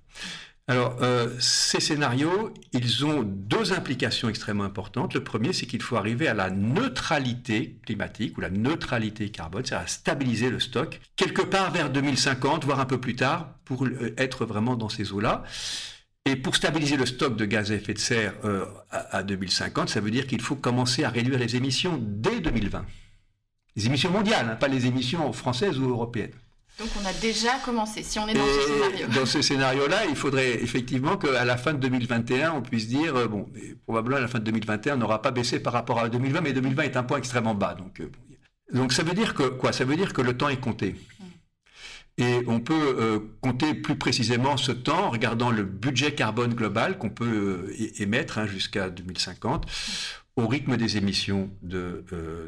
Alors, 0.69 0.97
euh, 1.01 1.29
ces 1.39 1.79
scénarios, 1.79 2.53
ils 2.73 3.05
ont 3.05 3.23
deux 3.23 3.71
implications 3.71 4.27
extrêmement 4.27 4.65
importantes. 4.65 5.13
Le 5.13 5.23
premier, 5.23 5.53
c'est 5.53 5.65
qu'il 5.65 5.81
faut 5.81 5.95
arriver 5.95 6.27
à 6.27 6.33
la 6.33 6.49
neutralité 6.49 7.79
climatique 7.85 8.37
ou 8.37 8.41
la 8.41 8.49
neutralité 8.49 9.29
carbone, 9.29 9.63
c'est-à-dire 9.65 9.85
à 9.85 9.87
stabiliser 9.87 10.49
le 10.49 10.59
stock 10.59 10.99
quelque 11.15 11.41
part 11.41 11.71
vers 11.71 11.89
2050, 11.89 12.65
voire 12.65 12.81
un 12.81 12.85
peu 12.85 12.99
plus 12.99 13.15
tard, 13.15 13.53
pour 13.63 13.87
être 14.17 14.45
vraiment 14.45 14.75
dans 14.75 14.89
ces 14.89 15.13
eaux-là. 15.13 15.43
Et 16.27 16.35
pour 16.35 16.57
stabiliser 16.57 16.97
le 16.97 17.05
stock 17.05 17.37
de 17.37 17.45
gaz 17.45 17.71
à 17.71 17.75
effet 17.75 17.93
de 17.93 17.99
serre 17.99 18.33
euh, 18.43 18.65
à, 18.91 19.23
2050, 19.23 19.87
ça 19.87 20.01
veut 20.01 20.11
dire 20.11 20.27
qu'il 20.27 20.41
faut 20.41 20.57
commencer 20.57 21.05
à 21.05 21.09
réduire 21.09 21.39
les 21.39 21.55
émissions 21.55 21.97
dès 22.01 22.41
2020. 22.41 22.85
Les 23.77 23.85
émissions 23.85 24.11
mondiales, 24.11 24.49
hein, 24.51 24.55
pas 24.57 24.67
les 24.67 24.87
émissions 24.87 25.31
françaises 25.31 25.79
ou 25.79 25.89
européennes. 25.89 26.33
Donc 26.79 26.89
on 27.01 27.05
a 27.05 27.13
déjà 27.13 27.51
commencé, 27.63 28.03
si 28.03 28.19
on 28.19 28.27
est 28.27 28.33
dans 28.33 28.45
ce 28.45 28.61
scénario. 28.61 29.07
Dans 29.15 29.25
ce 29.25 29.41
scénario-là, 29.41 30.05
il 30.09 30.17
faudrait 30.17 30.61
effectivement 30.61 31.15
qu'à 31.15 31.45
la 31.45 31.55
fin 31.55 31.73
de 31.73 31.79
2021, 31.79 32.51
on 32.51 32.61
puisse 32.61 32.89
dire, 32.89 33.15
euh, 33.15 33.27
bon, 33.27 33.47
probablement 33.85 34.17
à 34.17 34.21
la 34.21 34.27
fin 34.27 34.39
de 34.39 34.43
2021, 34.43 34.95
on 34.95 34.97
n'aura 34.97 35.21
pas 35.21 35.31
baissé 35.31 35.61
par 35.61 35.71
rapport 35.71 35.99
à 35.99 36.09
2020, 36.09 36.41
mais 36.41 36.51
2020 36.51 36.83
est 36.83 36.97
un 36.97 37.03
point 37.03 37.19
extrêmement 37.19 37.55
bas. 37.55 37.73
Donc, 37.73 38.01
euh, 38.01 38.11
donc 38.73 38.91
ça 38.91 39.03
veut 39.03 39.13
dire 39.13 39.33
que 39.33 39.43
quoi? 39.43 39.71
Ça 39.71 39.85
veut 39.85 39.95
dire 39.95 40.11
que 40.11 40.21
le 40.21 40.35
temps 40.35 40.49
est 40.49 40.59
compté. 40.59 40.95
Et 42.17 42.39
on 42.47 42.59
peut 42.59 42.95
euh, 42.99 43.19
compter 43.41 43.75
plus 43.75 43.95
précisément 43.95 44.57
ce 44.57 44.71
temps 44.71 45.05
en 45.05 45.11
regardant 45.11 45.51
le 45.51 45.63
budget 45.63 46.15
carbone 46.15 46.53
global 46.53 46.97
qu'on 46.97 47.11
peut 47.11 47.69
euh, 47.69 48.01
émettre 48.01 48.39
hein, 48.39 48.47
jusqu'à 48.47 48.89
2050 48.89 49.65
au 50.35 50.47
rythme 50.47 50.77
des 50.77 50.97
émissions 50.97 51.49
de 51.61 52.05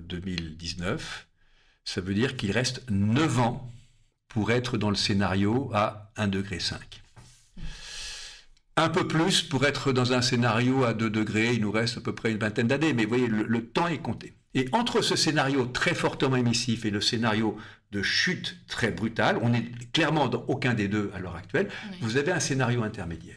2019. 0.07 0.91
Euh, 0.91 1.39
Ça 1.85 2.01
veut 2.01 2.13
dire 2.13 2.35
qu'il 2.35 2.51
reste 2.51 2.83
9 2.89 3.39
ans 3.39 3.71
pour 4.27 4.51
être 4.51 4.77
dans 4.77 4.89
le 4.89 4.95
scénario 4.95 5.71
à 5.73 6.11
1,5 6.17 6.29
degré. 6.29 6.59
un 8.77 8.89
peu 8.89 9.07
plus 9.07 9.41
pour 9.41 9.65
être 9.65 9.91
dans 9.91 10.13
un 10.13 10.21
scénario 10.21 10.83
à 10.83 10.93
2 10.93 11.09
degrés. 11.09 11.53
Il 11.53 11.61
nous 11.61 11.71
reste 11.71 11.97
à 11.97 12.01
peu 12.01 12.13
près 12.13 12.31
une 12.31 12.37
vingtaine 12.37 12.67
d'années, 12.67 12.93
mais 12.93 13.03
vous 13.03 13.09
voyez, 13.09 13.27
le, 13.27 13.65
temps 13.67 13.87
est 13.87 13.97
compté. 13.99 14.38
Et 14.55 14.67
entre 14.71 15.01
ce 15.01 15.15
scénario 15.15 15.65
très 15.65 15.93
fortement 15.93 16.35
émissif 16.35 16.85
et 16.85 16.89
le 16.89 17.01
scénario 17.01 17.57
de 17.91 18.01
chute 18.01 18.57
très 18.67 18.91
brutale, 18.91 19.37
on 19.41 19.49
n'est 19.49 19.69
clairement 19.93 20.27
dans 20.27 20.43
aucun 20.47 20.73
des 20.73 20.87
deux 20.87 21.11
à 21.13 21.19
l'heure 21.19 21.35
actuelle, 21.35 21.69
vous 22.01 22.17
avez 22.17 22.31
un 22.31 22.39
scénario 22.39 22.83
intermédiaire. 22.83 23.35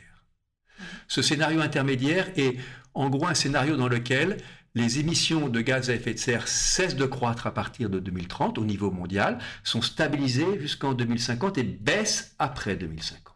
Ce 1.08 1.22
scénario 1.22 1.60
intermédiaire 1.60 2.28
est 2.36 2.56
en 2.94 3.08
gros 3.08 3.26
un 3.26 3.34
scénario 3.34 3.76
dans 3.76 3.88
lequel 3.88 4.38
les 4.74 4.98
émissions 4.98 5.48
de 5.48 5.60
gaz 5.60 5.90
à 5.90 5.94
effet 5.94 6.14
de 6.14 6.18
serre 6.18 6.48
cessent 6.48 6.96
de 6.96 7.04
croître 7.04 7.46
à 7.46 7.52
partir 7.52 7.90
de 7.90 7.98
2030 7.98 8.56
au 8.58 8.64
niveau 8.64 8.90
mondial, 8.90 9.38
sont 9.64 9.82
stabilisées 9.82 10.60
jusqu'en 10.60 10.94
2050 10.94 11.58
et 11.58 11.62
baissent 11.62 12.34
après 12.38 12.76
2050. 12.76 13.34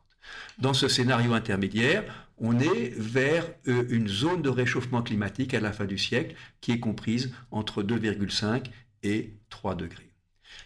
Dans 0.59 0.73
ce 0.73 0.89
scénario 0.89 1.35
intermédiaire, 1.35 2.05
on 2.39 2.59
est 2.59 2.93
vers 2.97 3.47
euh, 3.69 3.87
une 3.89 4.09
zone 4.09 4.43
de 4.43 4.49
réchauffement 4.49 5.03
climatique 5.03 5.55
à 5.55 5.61
la 5.61 5.73
fin 5.73 5.87
du 5.87 5.99
siècle 5.99 6.35
qui 6.61 6.73
est 6.73 6.81
comprise 6.81 7.35
entre 7.51 7.83
2,5 7.83 8.65
et 9.03 9.35
3 9.49 9.75
degrés. 9.75 10.13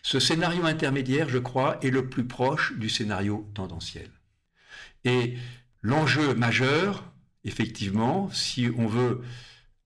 Ce 0.03 0.19
scénario 0.19 0.65
intermédiaire, 0.65 1.29
je 1.29 1.39
crois, 1.39 1.79
est 1.83 1.91
le 1.91 2.09
plus 2.09 2.27
proche 2.27 2.77
du 2.79 2.89
scénario 2.89 3.50
tendanciel. 3.55 4.11
Et 5.05 5.37
l'enjeu 5.83 6.35
majeur, 6.35 7.12
effectivement, 7.45 8.31
si 8.33 8.69
on 8.77 8.87
veut 8.87 9.23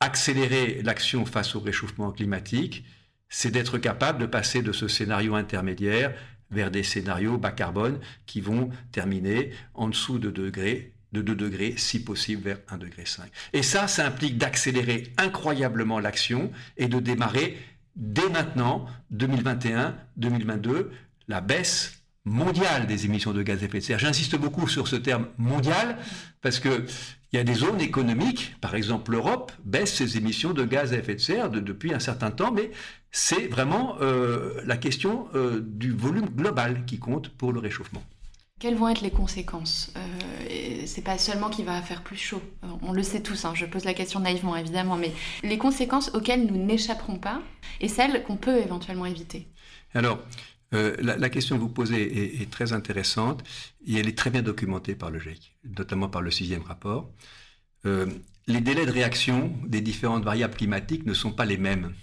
accélérer 0.01 0.83
l'action 0.83 1.25
face 1.25 1.55
au 1.55 1.61
réchauffement 1.61 2.13
climatique, 2.13 2.85
c'est 3.29 3.51
d'être 3.51 3.79
capable 3.79 4.21
de 4.21 4.27
passer 4.27 4.63
de 4.63 4.73
ce 4.73 4.89
scénario 4.89 5.35
intermédiaire 5.35 6.15
vers 6.51 6.71
des 6.71 6.83
scénarios 6.83 7.39
bas 7.39 7.53
carbone 7.53 7.99
qui 8.27 8.41
vont 8.41 8.71
terminer 8.93 9.51
en 9.75 9.89
dessous 9.89 10.19
de, 10.19 10.31
degrés, 10.31 10.94
de 11.15 11.23
2 11.23 11.35
degrés, 11.35 11.75
si 11.79 12.05
possible 12.05 12.43
vers 12.43 12.59
1 12.69 12.77
degré 12.77 13.07
5. 13.07 13.25
Et 13.55 13.63
ça, 13.63 13.89
ça 13.89 14.07
implique 14.07 14.37
d'accélérer 14.37 15.05
incroyablement 15.17 16.01
l'action 16.01 16.51
et 16.77 16.89
de 16.89 17.01
démarrer 17.01 17.57
dès 17.97 18.29
maintenant, 18.29 18.87
2021, 19.11 19.97
2022, 20.17 20.91
la 21.29 21.41
baisse 21.41 22.03
mondiale 22.25 22.87
des 22.87 23.05
émissions 23.05 23.33
de 23.33 23.43
gaz 23.43 23.63
à 23.63 23.67
effet 23.67 23.79
de 23.79 23.85
serre. 23.85 23.99
J'insiste 23.99 24.37
beaucoup 24.37 24.69
sur 24.69 24.89
ce 24.89 24.97
terme 24.97 25.29
mondial 25.39 25.97
parce 26.43 26.59
que 26.59 26.85
il 27.33 27.37
y 27.39 27.41
a 27.41 27.45
des 27.45 27.55
zones 27.55 27.81
économiques, 27.81 28.55
par 28.61 28.77
exemple 28.77 29.11
l'Europe, 29.11 29.51
baisse 29.65 29.93
ses 29.93 30.17
émissions 30.17 30.53
de 30.53 30.65
gaz 30.65 30.93
à 30.93 30.99
effet 30.99 31.17
de 31.17 31.21
serre 31.21 31.51
depuis 31.51 31.93
un 31.93 31.99
certain 31.99 32.31
temps, 32.31 32.53
mais 32.53 32.71
c'est 33.11 33.49
vraiment 33.49 33.97
euh, 34.01 34.61
la 34.65 34.77
question 34.77 35.27
euh, 35.35 35.61
du 35.61 35.91
volume 35.91 36.29
global 36.29 36.85
qui 36.87 37.01
compte 37.01 37.31
pour 37.31 37.53
le 37.53 37.59
réchauffement. 37.59 38.05
Quelles 38.61 38.77
vont 38.77 38.89
être 38.89 39.01
les 39.01 39.11
conséquences 39.11 39.93
euh, 39.97 40.44
C'est 40.87 41.03
pas 41.03 41.19
seulement 41.19 41.51
qu'il 41.51 41.65
va 41.65 41.81
faire 41.83 42.03
plus 42.03 42.17
chaud, 42.17 42.43
on 42.83 42.93
le 42.93 43.03
sait 43.03 43.23
tous, 43.23 43.45
hein, 43.45 43.53
je 43.55 43.67
pose 43.67 43.85
la 43.85 43.95
question 43.95 44.21
naïvement 44.21 44.57
évidemment, 44.57 44.97
mais 44.97 45.13
les 45.43 45.59
conséquences 45.59 46.11
auxquelles 46.15 46.47
nous 46.47 46.57
n'échapperons 46.57 47.19
pas 47.19 47.43
et 47.81 47.89
celles 47.89 48.23
qu'on 48.25 48.37
peut 48.37 48.59
éventuellement 48.59 49.07
éviter. 49.07 49.49
Alors, 49.95 50.19
euh, 50.75 50.97
la, 51.01 51.29
question 51.29 51.57
que 51.57 51.61
vous 51.61 51.69
posez 51.69 52.43
est, 52.43 52.51
très 52.51 52.73
intéressante 52.73 53.45
et 53.87 53.99
elle 53.99 54.09
est 54.09 54.19
très 54.19 54.31
bien 54.31 54.43
documentée 54.43 54.97
par 54.97 55.11
le 55.11 55.21
GIEC, 55.21 55.57
notamment 55.65 56.09
par 56.09 56.21
le 56.21 56.31
sixième 56.31 56.63
rapport. 56.63 57.13
Euh, 57.87 58.07
les 58.47 58.61
délais 58.61 58.87
de 58.87 58.91
réaction 58.91 59.55
des 59.67 59.81
différentes 59.81 60.25
variables 60.25 60.55
climatiques 60.55 61.07
ne 61.07 61.15
sont 61.15 61.33
pas 61.33 61.45
les 61.45 61.59
mêmes. 61.59 61.95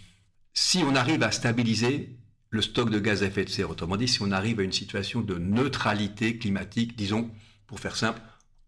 Si 0.54 0.84
on 0.86 0.96
arrive 0.96 1.24
à 1.24 1.32
stabiliser 1.32 2.18
le 2.50 2.62
stock 2.62 2.90
de 2.90 3.00
gaz 3.00 3.24
à 3.24 3.28
effet 3.28 3.46
de 3.46 3.50
serre, 3.50 3.70
autrement 3.70 3.98
dit, 3.98 4.08
si 4.08 4.22
on 4.22 4.32
arrive 4.32 4.60
à 4.60 4.64
une 4.64 4.72
situation 4.72 5.22
de 5.22 5.38
neutralité 5.38 6.38
climatique, 6.38 6.96
disons, 6.96 7.30
pour 7.68 7.80
faire 7.80 7.96
simple, 7.96 8.22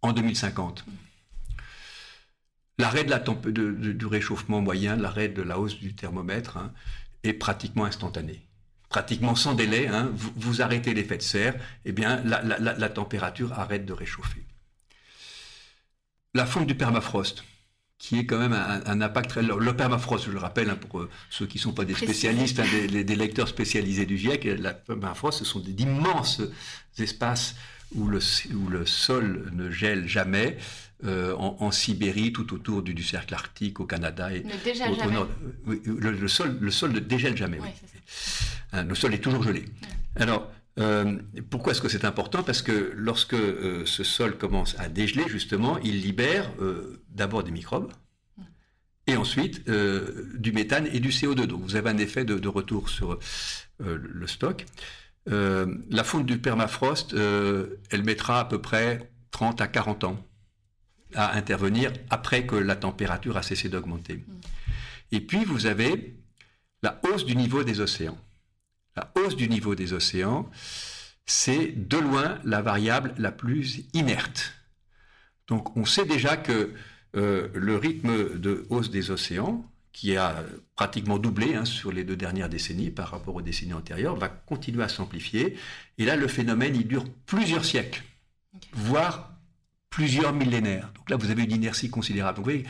en 0.03 0.11
2050, 0.11 0.85
l'arrêt 2.77 3.05
du 3.05 4.05
réchauffement 4.05 4.61
moyen, 4.61 4.95
l'arrêt 4.95 5.29
de 5.29 5.41
la 5.41 5.57
hausse 5.57 5.79
du 5.79 5.95
thermomètre 5.95 6.57
hein, 6.57 6.73
est 7.23 7.33
pratiquement 7.33 7.85
instantané. 7.85 8.45
Pratiquement 8.89 9.33
sans 9.33 9.55
délai, 9.55 9.87
hein, 9.87 10.11
vous, 10.13 10.61
arrêtez 10.61 10.93
l'effet 10.93 11.17
de 11.17 11.23
serre, 11.23 11.55
eh 11.85 11.93
bien 11.93 12.21
la, 12.23 12.89
température 12.89 13.53
arrête 13.53 13.85
de 13.85 13.93
réchauffer. 13.93 14.43
La 16.35 16.45
fonte 16.45 16.67
du 16.67 16.75
permafrost, 16.75 17.43
qui 17.97 18.19
est 18.19 18.25
quand 18.25 18.37
même 18.37 18.53
un, 18.53 19.01
impact 19.01 19.29
très... 19.29 19.41
Le 19.41 19.75
permafrost, 19.75 20.25
je 20.25 20.31
le 20.31 20.37
rappelle, 20.37 20.69
hein, 20.69 20.75
pour 20.75 20.99
euh, 20.99 21.09
ceux 21.29 21.47
qui 21.47 21.57
ne 21.57 21.61
sont 21.63 21.71
pas 21.71 21.85
des 21.85 21.95
spécialistes, 21.95 22.59
des, 22.59 23.15
lecteurs 23.15 23.47
spécialisés 23.47 24.05
du 24.05 24.17
GIEC, 24.17 24.43
la 24.59 24.73
permafrost, 24.73 25.39
ce 25.39 25.45
sont 25.45 25.59
d'immenses 25.59 26.41
espaces 26.97 27.55
où 27.95 28.07
le, 28.07 28.19
où 28.55 28.69
le, 28.69 28.85
sol 28.85 29.49
ne 29.53 29.69
gèle 29.69 30.07
jamais, 30.07 30.57
euh, 31.05 31.35
en, 31.35 31.69
Sibérie, 31.71 32.31
tout 32.31 32.53
autour 32.53 32.81
du, 32.81 33.03
cercle 33.03 33.33
arctique, 33.33 33.81
au 33.81 33.85
Canada 33.85 34.33
et 34.33 34.45
au, 34.89 35.11
nord. 35.11 35.27
le, 35.65 36.27
sol, 36.29 36.57
le 36.61 36.71
sol 36.71 36.93
ne 36.93 36.99
dégèle 36.99 37.35
jamais. 37.35 37.59
Oui, 37.59 37.67
Hein, 38.71 38.85
le 38.85 38.95
sol 38.95 39.13
est 39.13 39.19
toujours 39.19 39.43
gelé. 39.43 39.65
Alors, 40.15 40.49
euh, 40.79 41.19
pourquoi 41.49 41.73
est-ce 41.73 41.81
que 41.81 41.89
c'est 41.89 42.05
important? 42.05 42.41
Parce 42.41 42.61
que 42.61 42.93
lorsque 42.95 43.33
euh, 43.33 43.85
ce 43.85 44.03
sol 44.03 44.37
commence 44.37 44.79
à 44.79 44.87
dégeler, 44.87 45.25
justement, 45.27 45.77
il 45.79 46.01
libère 46.01 46.49
d'abord 47.09 47.43
des 47.43 47.51
microbes 47.51 47.91
et 49.05 49.17
ensuite 49.17 49.69
du 49.69 50.53
méthane 50.53 50.87
et 50.93 51.01
du 51.01 51.09
CO2. 51.09 51.45
Donc 51.45 51.61
vous 51.61 51.75
avez 51.75 51.89
un 51.89 51.97
effet 51.97 52.23
de, 52.23 52.47
retour 52.47 52.87
sur 52.89 53.19
le 53.79 54.27
stock. 54.27 54.65
La 55.25 56.03
fonte 56.03 56.25
du 56.25 56.37
permafrost, 56.37 57.13
elle 57.13 58.03
mettra 58.03 58.41
à 58.41 58.45
peu 58.45 58.61
près 58.61 59.11
30 59.31 59.61
à 59.61 59.67
40 59.67 60.03
ans 60.03 60.27
à 61.15 61.35
intervenir 61.37 61.91
après 62.09 62.45
que 62.45 62.55
la 62.55 62.75
température 62.75 63.37
a 63.37 63.43
cessé 63.43 63.69
d'augmenter. 63.69 64.23
Et 65.11 65.21
puis 65.21 65.45
vous 65.45 65.65
avez 65.65 66.15
la 66.81 66.99
hausse 67.03 67.25
du 67.25 67.35
niveau 67.35 67.63
des 67.63 67.79
océans 67.79 68.17
la 68.95 69.11
hausse 69.15 69.35
du 69.35 69.49
niveau 69.49 69.75
des 69.75 69.93
océans, 69.93 70.49
c'est 71.25 71.67
de 71.67 71.97
loin 71.97 72.39
la 72.43 72.61
variable 72.61 73.13
la 73.17 73.31
plus 73.31 73.85
inerte. 73.93 74.53
Donc 75.47 75.75
on 75.77 75.85
sait 75.85 76.05
déjà 76.05 76.37
que 76.37 76.73
euh, 77.15 77.49
le 77.53 77.77
rythme 77.77 78.39
de 78.39 78.65
hausse 78.69 78.91
des 78.91 79.11
océans, 79.11 79.69
qui 79.93 80.17
a 80.17 80.43
pratiquement 80.75 81.19
doublé 81.19 81.53
hein, 81.53 81.65
sur 81.65 81.91
les 81.91 82.03
deux 82.03 82.15
dernières 82.15 82.49
décennies 82.49 82.89
par 82.89 83.11
rapport 83.11 83.35
aux 83.35 83.41
décennies 83.41 83.73
antérieures, 83.73 84.15
va 84.15 84.27
continuer 84.27 84.83
à 84.83 84.89
s'amplifier. 84.89 85.55
Et 85.97 86.05
là, 86.05 86.15
le 86.15 86.27
phénomène, 86.27 86.75
il 86.75 86.87
dure 86.87 87.05
plusieurs 87.25 87.63
siècles, 87.63 88.03
voire 88.73 89.31
plusieurs 89.89 90.33
millénaires. 90.33 90.91
Donc 90.95 91.09
là, 91.11 91.15
vous 91.15 91.29
avez 91.29 91.43
une 91.43 91.51
inertie 91.51 91.89
considérable. 91.89 92.37
Donc 92.37 92.45
vous 92.45 92.51
voyez, 92.51 92.65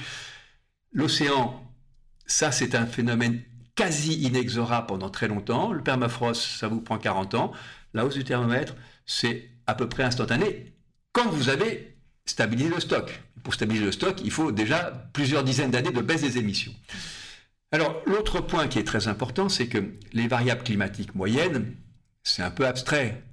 l'océan, 0.92 1.66
ça, 2.26 2.52
c'est 2.52 2.76
un 2.76 2.86
phénomène 2.86 3.42
quasi 3.76 4.14
inexorable 4.22 4.88
pendant 4.88 5.10
très 5.10 5.30
longtemps. 5.30 5.72
Le 5.72 5.82
permafrost, 5.82 6.42
ça 6.42 6.68
vous 6.68 6.82
prend 6.82 6.98
40 6.98 7.36
ans. 7.36 7.54
La 7.94 8.06
hausse 8.06 8.16
du 8.16 8.26
thermomètre, 8.26 8.76
c'est 9.06 9.50
à 9.66 9.76
peu 9.76 9.88
près 9.88 10.04
instantané 10.04 10.74
quand 11.14 11.30
vous 11.30 11.50
avez 11.50 11.93
stabilisé 12.26 12.70
le 12.70 12.80
stock. 12.80 13.22
Pour 13.44 13.54
stabiliser 13.54 13.86
le 13.86 13.92
stock, 13.92 14.22
il 14.24 14.32
faut 14.32 14.52
déjà 14.52 15.10
plusieurs 15.14 15.44
dizaines 15.44 15.72
d'années 15.72 15.92
de 15.92 16.02
baisse 16.02 16.22
des 16.22 16.38
émissions. 16.38 16.74
Alors, 17.72 18.02
l'autre 18.06 18.40
point 18.40 18.68
qui 18.68 18.80
est 18.80 18.84
très 18.84 19.08
important, 19.08 19.50
c'est 19.50 19.68
que 19.68 19.94
les 20.14 20.28
variables 20.28 20.64
climatiques 20.64 21.16
moyennes, 21.16 21.76
c'est 22.24 22.44
un 22.44 22.52
peu 22.52 22.68
abstrait. 22.68 23.24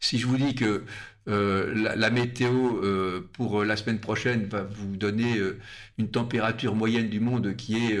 Si 0.00 0.18
je 0.18 0.26
vous 0.26 0.36
dis 0.36 0.54
que 0.54 0.84
euh, 1.28 1.94
la, 1.94 2.10
météo 2.10 2.82
euh, 2.82 3.28
pour 3.34 3.62
la 3.62 3.76
semaine 3.76 3.98
prochaine 3.98 4.46
va 4.46 4.62
vous 4.62 4.96
donner 4.96 5.36
euh, 5.36 5.58
une 5.98 6.10
température 6.10 6.74
moyenne 6.74 7.10
du 7.10 7.20
monde 7.20 7.54
qui 7.54 7.76
est 7.76 7.98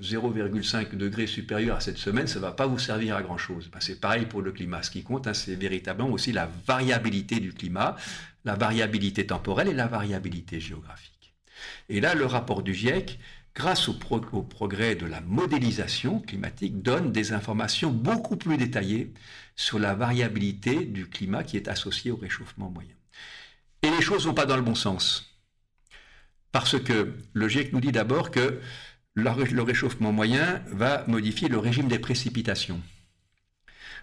0,5 0.00 0.96
degrés 0.96 1.26
supérieure 1.26 1.76
à 1.76 1.80
cette 1.80 1.98
semaine, 1.98 2.26
ça 2.26 2.38
ne 2.38 2.44
va 2.44 2.52
pas 2.52 2.66
vous 2.66 2.78
servir 2.78 3.16
à 3.16 3.22
grand-chose. 3.22 3.68
Ben, 3.70 3.80
c'est 3.80 4.00
pareil 4.00 4.24
pour 4.24 4.40
le 4.40 4.52
climat. 4.52 4.82
Ce 4.82 4.90
qui 4.90 5.02
compte, 5.02 5.26
hein, 5.26 5.34
c'est 5.34 5.56
véritablement 5.56 6.10
aussi 6.10 6.32
la 6.32 6.48
variabilité 6.66 7.38
du 7.40 7.52
climat, 7.52 7.96
la 8.44 8.54
variabilité 8.54 9.26
temporelle 9.26 9.68
et 9.68 9.74
la 9.74 9.88
variabilité 9.88 10.58
géographique. 10.58 11.34
Et 11.88 12.00
là, 12.00 12.14
le 12.14 12.24
rapport 12.24 12.62
du 12.62 12.72
GIEC 12.72 13.18
grâce 13.58 13.88
au, 13.88 13.94
progrès 13.94 14.94
de 14.94 15.04
la 15.04 15.20
modélisation 15.20 16.20
climatique, 16.20 16.80
donne 16.80 17.10
des 17.10 17.32
informations 17.32 17.90
beaucoup 17.90 18.36
plus 18.36 18.56
détaillées 18.56 19.12
sur 19.56 19.80
la 19.80 19.94
variabilité 19.94 20.84
du 20.84 21.08
climat 21.08 21.42
qui 21.42 21.56
est 21.56 21.66
associé 21.66 22.12
au 22.12 22.16
réchauffement 22.16 22.70
moyen. 22.70 22.94
Et 23.82 23.90
les 23.90 24.00
choses 24.00 24.22
ne 24.22 24.28
vont 24.28 24.34
pas 24.34 24.46
dans 24.46 24.56
le 24.56 24.62
bon 24.62 24.76
sens. 24.76 25.36
Parce 26.52 26.78
que 26.78 27.14
le 27.32 27.48
GIEC 27.48 27.72
nous 27.72 27.80
dit 27.80 27.90
d'abord 27.90 28.30
que 28.30 28.60
le 29.14 29.62
réchauffement 29.62 30.12
moyen 30.12 30.62
va 30.68 31.04
modifier 31.08 31.48
le 31.48 31.58
régime 31.58 31.88
des 31.88 31.98
précipitations. 31.98 32.80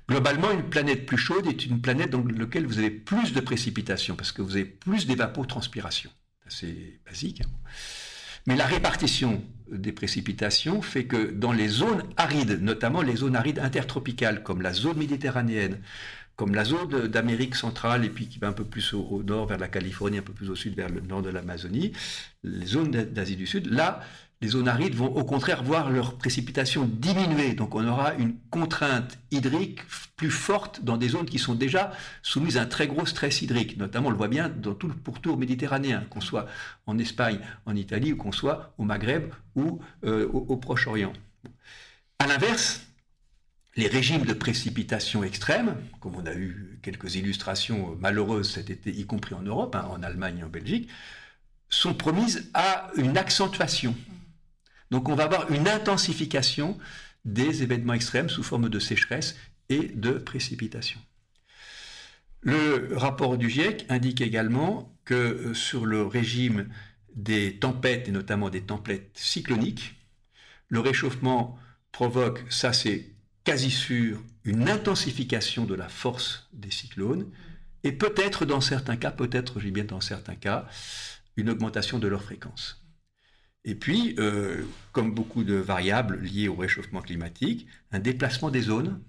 Globalement, 0.09 0.51
une 0.51 0.69
planète 0.69 1.05
plus 1.05 1.17
chaude 1.17 1.47
est 1.47 1.65
une 1.65 1.81
planète 1.81 2.09
dans 2.09 2.24
laquelle 2.24 2.67
vous 2.67 2.77
avez 2.77 2.91
plus 2.91 3.31
de 3.31 3.39
précipitations, 3.39 4.17
parce 4.17 4.33
que 4.33 4.41
vous 4.41 4.57
avez 4.57 4.65
plus 4.65 5.07
d'évapotranspiration. 5.07 6.12
C'est 6.50 7.00
basique. 7.05 7.41
Hein. 7.41 7.50
Mais 8.45 8.55
la 8.55 8.65
répartition 8.65 9.41
des 9.71 9.91
précipitations 9.91 10.81
fait 10.81 11.05
que 11.05 11.31
dans 11.31 11.51
les 11.51 11.67
zones 11.67 12.03
arides, 12.17 12.61
notamment 12.61 13.01
les 13.01 13.15
zones 13.15 13.35
arides 13.35 13.59
intertropicales, 13.59 14.43
comme 14.43 14.61
la 14.61 14.73
zone 14.73 14.97
méditerranéenne 14.97 15.79
comme 16.36 16.54
la 16.54 16.65
zone 16.65 17.08
d'Amérique 17.08 17.56
centrale 17.56 18.06
et 18.06 18.10
puis 18.10 18.27
qui 18.27 18.39
va 18.39 18.48
un 18.48 18.54
peu 18.54 18.65
plus 18.65 18.94
au, 18.94 19.24
nord 19.24 19.48
vers 19.48 19.58
la 19.58 19.68
Californie, 19.68 20.18
un 20.18 20.22
peu 20.22 20.34
plus 20.34 20.50
au 20.50 20.56
sud 20.56 20.75
vers 20.75 20.89
le 20.89 21.01
nord 21.01 21.22
de 21.22 21.30
l'Amazonie, 21.30 21.94
les 22.44 22.65
zones 22.65 22.92
d'Asie 22.92 23.36
du 23.38 23.48
Sud, 23.48 23.68
là, 23.72 24.01
les 24.42 24.50
zones 24.50 24.68
arides 24.68 24.96
vont 24.96 25.08
au 25.08 25.24
contraire 25.24 25.63
voir 25.63 25.89
leurs 25.89 26.15
précipitations 26.18 26.86
diminuer. 26.86 27.54
Donc 27.54 27.74
on 27.74 27.88
aura 27.88 28.13
une 28.15 28.36
contrainte 28.50 29.18
hydrique 29.32 29.80
plus 30.18 30.30
forte 30.30 30.84
dans 30.84 30.98
des 30.98 31.10
zones 31.10 31.25
qui 31.25 31.39
sont 31.39 31.56
déjà 31.56 31.92
soumises 32.22 32.58
à 32.58 32.62
un 32.62 32.65
très 32.65 32.88
gros 32.88 33.06
stress 33.06 33.42
hydrique. 33.42 33.77
Notamment, 33.77 34.10
on 34.10 34.12
le 34.12 34.18
voit 34.18 34.27
bien 34.27 34.50
dans 34.50 34.74
tout 34.74 34.88
le 34.88 34.94
pourtour 34.94 35.38
méditerranéen, 35.38 36.06
qu'on 36.10 36.22
soit 36.22 36.48
en 36.86 36.98
Espagne, 36.98 37.39
en 37.65 37.75
Italie, 37.75 38.13
ou 38.13 38.18
qu'on 38.18 38.32
soit 38.32 38.74
au 38.77 38.84
Maghreb 38.84 39.34
ou 39.56 39.80
euh, 40.04 40.27
au, 40.27 40.58
Proche-Orient. 40.58 41.13
À 42.20 42.27
l'inverse, 42.27 42.86
les 43.75 43.88
régimes 43.88 44.25
de 44.25 44.34
précipitation 44.34 45.24
extrêmes, 45.24 45.75
comme 46.00 46.15
on 46.15 46.25
a 46.25 46.34
eu 46.34 46.79
quelques 46.82 47.15
illustrations 47.15 47.98
malheureuses 48.00 48.53
cet 48.53 48.70
été, 48.70 48.91
y 48.91 49.05
compris 49.05 49.36
en 49.36 49.41
Europe, 49.41 49.75
hein, 49.75 49.88
en 49.91 50.01
Allemagne 50.01 50.39
et 50.39 50.44
en 50.44 50.50
Belgique, 50.50 50.89
sont 51.70 51.94
promises 51.94 52.50
à 52.53 52.89
une 52.96 53.17
accentuation. 53.17 53.96
Donc 54.91 55.10
on 55.10 55.15
va 55.15 55.25
avoir 55.25 55.51
une 55.51 55.67
intensification 55.67 56.77
des 57.25 57.63
événements 57.63 57.94
extrêmes 57.94 58.29
sous 58.29 58.44
forme 58.44 58.70
de 58.70 58.79
sécheresse 58.79 59.36
et 59.70 59.89
de 59.96 60.12
précipitation. 60.12 61.00
Le 62.41 62.96
rapport 62.96 63.38
du 63.38 63.50
GIEC 63.50 63.86
indique 63.89 64.22
également 64.22 64.96
que 65.03 65.15
euh, 65.15 65.53
sur 65.55 65.86
le 65.86 66.05
régime 66.05 66.70
des 67.15 67.58
tempêtes, 67.58 68.08
et 68.08 68.12
notamment 68.12 68.50
des 68.50 68.62
tempêtes 68.62 69.10
cycloniques, 69.15 69.96
le 70.70 70.79
réchauffement 70.79 71.58
provoque, 71.91 72.44
ça 72.50 72.72
c'est 72.72 73.14
quasi 73.45 73.71
sûr, 73.71 74.21
une 74.43 74.67
intensification 74.67 75.65
de 75.65 75.75
la 75.75 75.87
force 75.87 76.49
des 76.51 76.71
cyclones, 76.71 77.31
et 77.83 77.91
peut-être 77.91 78.45
dans 78.45 78.61
certains 78.61 78.97
cas, 78.97 79.11
peut-être, 79.11 79.59
j'ai 79.59 79.71
bien 79.71 79.85
dans 79.85 80.01
certains 80.01 80.35
cas, 80.35 80.67
une 81.37 81.49
augmentation 81.49 81.99
de 81.99 82.07
leur 82.07 82.23
fréquence. 82.23 82.83
Et 83.63 83.75
puis, 83.75 84.15
euh, 84.19 84.63
comme 84.91 85.13
beaucoup 85.13 85.43
de 85.43 85.53
variables 85.53 86.19
liées 86.21 86.47
au 86.47 86.55
réchauffement 86.55 87.01
climatique, 87.01 87.67
un 87.91 87.99
déplacement 87.99 88.49
des 88.49 88.61
zones 88.61 89.01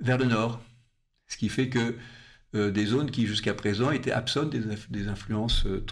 vers 0.00 0.18
le 0.18 0.26
nord, 0.26 0.60
ce 1.28 1.36
qui 1.36 1.48
fait 1.48 1.68
que 1.68 1.96
des 2.54 2.86
zones 2.86 3.10
qui 3.10 3.26
jusqu'à 3.26 3.54
présent 3.54 3.90
étaient 3.90 4.12
absentes 4.12 4.50
des, 4.50 5.08
influences 5.08 5.64
euh, 5.66 5.84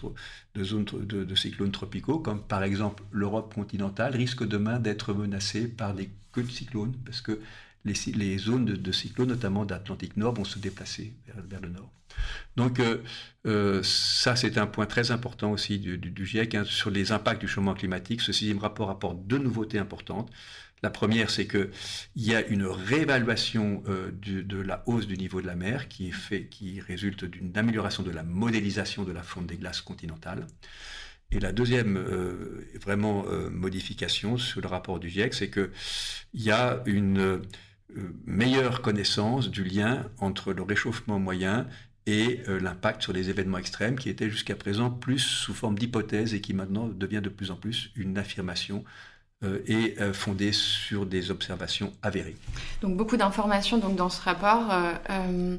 de 0.55 0.65
zones 0.65 0.85
de, 0.85 1.35
cyclones 1.35 1.71
tropicaux, 1.71 2.19
comme 2.19 2.43
par 2.43 2.63
exemple 2.63 3.03
l'Europe 3.13 3.55
continentale, 3.55 4.15
risque 4.15 4.47
demain 4.47 4.79
d'être 4.79 5.15
menacée 5.15 5.69
par 5.69 5.95
des 5.95 6.11
queues 6.33 6.43
de 6.43 6.51
cyclones, 6.51 6.95
parce 7.05 7.23
que 7.23 7.41
les, 7.85 8.39
zones 8.39 8.67
de, 8.67 8.93
cyclones, 8.93 9.29
notamment 9.29 9.65
d'Atlantique 9.65 10.19
Nord, 10.19 10.35
vont 10.35 10.45
se 10.45 10.59
déplacer 10.59 11.15
vers, 11.49 11.63
le 11.63 11.71
nord. 11.71 11.91
Donc 12.57 12.79
euh, 13.47 13.83
ça, 13.83 14.37
c'est 14.37 14.59
un 14.59 14.67
point 14.67 14.85
très 14.85 15.13
important 15.13 15.53
aussi 15.53 15.79
du, 15.79 16.27
GIEC 16.27 16.55
hein, 16.55 16.65
sur 16.67 16.91
les 16.91 17.13
impacts 17.13 17.41
du 17.41 17.49
changement 17.49 17.73
climatique. 17.73 18.21
Ce 18.21 18.33
sixième 18.33 18.59
rapport 18.59 18.91
apporte 18.91 19.27
deux 19.27 19.39
nouveautés 19.39 19.79
importantes. 19.79 20.31
La 20.83 20.91
première, 20.91 21.31
c'est 21.31 21.47
qu'il 21.47 21.69
y 22.17 22.35
a 22.35 22.47
une 22.47 22.65
réévaluation 22.65 23.83
euh, 23.87 24.11
de 24.13 24.61
la 24.61 24.83
hausse 24.87 25.07
du 25.07 25.17
niveau 25.17 25.43
de 25.43 25.47
la 25.47 25.55
mer 25.55 25.89
qui, 25.89 26.11
résulte 26.81 27.25
d'une 27.25 27.57
amélioration 27.57 28.03
de 28.03 28.11
la 28.11 28.23
modélisation 28.23 29.05
de 29.05 29.13
la 29.13 29.23
fonte 29.23 29.47
des 29.47 29.57
glaces 29.57 29.83
continentales. 29.83 30.47
Et 31.33 31.39
la 31.39 31.53
deuxième 31.53 31.97
euh, 31.97 32.67
vraiment 32.81 33.25
euh, 33.29 33.51
modification 33.51 34.39
sur 34.39 34.61
le 34.61 34.69
rapport 34.69 34.99
du 34.99 35.11
GIEC, 35.11 35.35
c'est 35.35 35.51
qu'il 35.51 35.71
y 36.35 36.51
a 36.51 36.83
une 36.87 37.43
meilleure 38.25 38.83
connaissance 38.83 39.51
du 39.51 39.65
lien 39.65 40.09
entre 40.19 40.53
le 40.53 40.63
réchauffement 40.63 41.19
moyen 41.19 41.67
et 42.07 42.41
l'impact 42.47 43.03
sur 43.03 43.13
les 43.13 43.31
événements 43.31 43.59
extrêmes 43.59 43.99
qui 43.99 44.09
était 44.09 44.31
jusqu'à 44.31 44.55
présent 44.55 44.91
plus 44.91 45.19
sous 45.19 45.53
forme 45.53 45.77
d'hypothèse 45.77 46.33
et 46.33 46.41
qui 46.41 46.55
maintenant 46.55 46.87
devient 46.87 47.21
de 47.21 47.29
plus 47.29 47.51
en 47.51 47.57
plus 47.57 47.91
une 47.97 48.17
affirmation 48.17 48.85
et 49.67 49.95
euh, 50.01 50.13
fondée 50.13 50.53
sur 50.53 51.07
des 51.07 51.31
observations 51.31 51.95
avérées. 52.03 52.37
Donc 52.83 52.97
beaucoup 52.99 53.17
d'informations 53.17 53.79
donc 53.79 53.97
dans 53.97 54.11
ce 54.11 54.21
rapport. 54.21 54.67
Euh, 54.71 55.57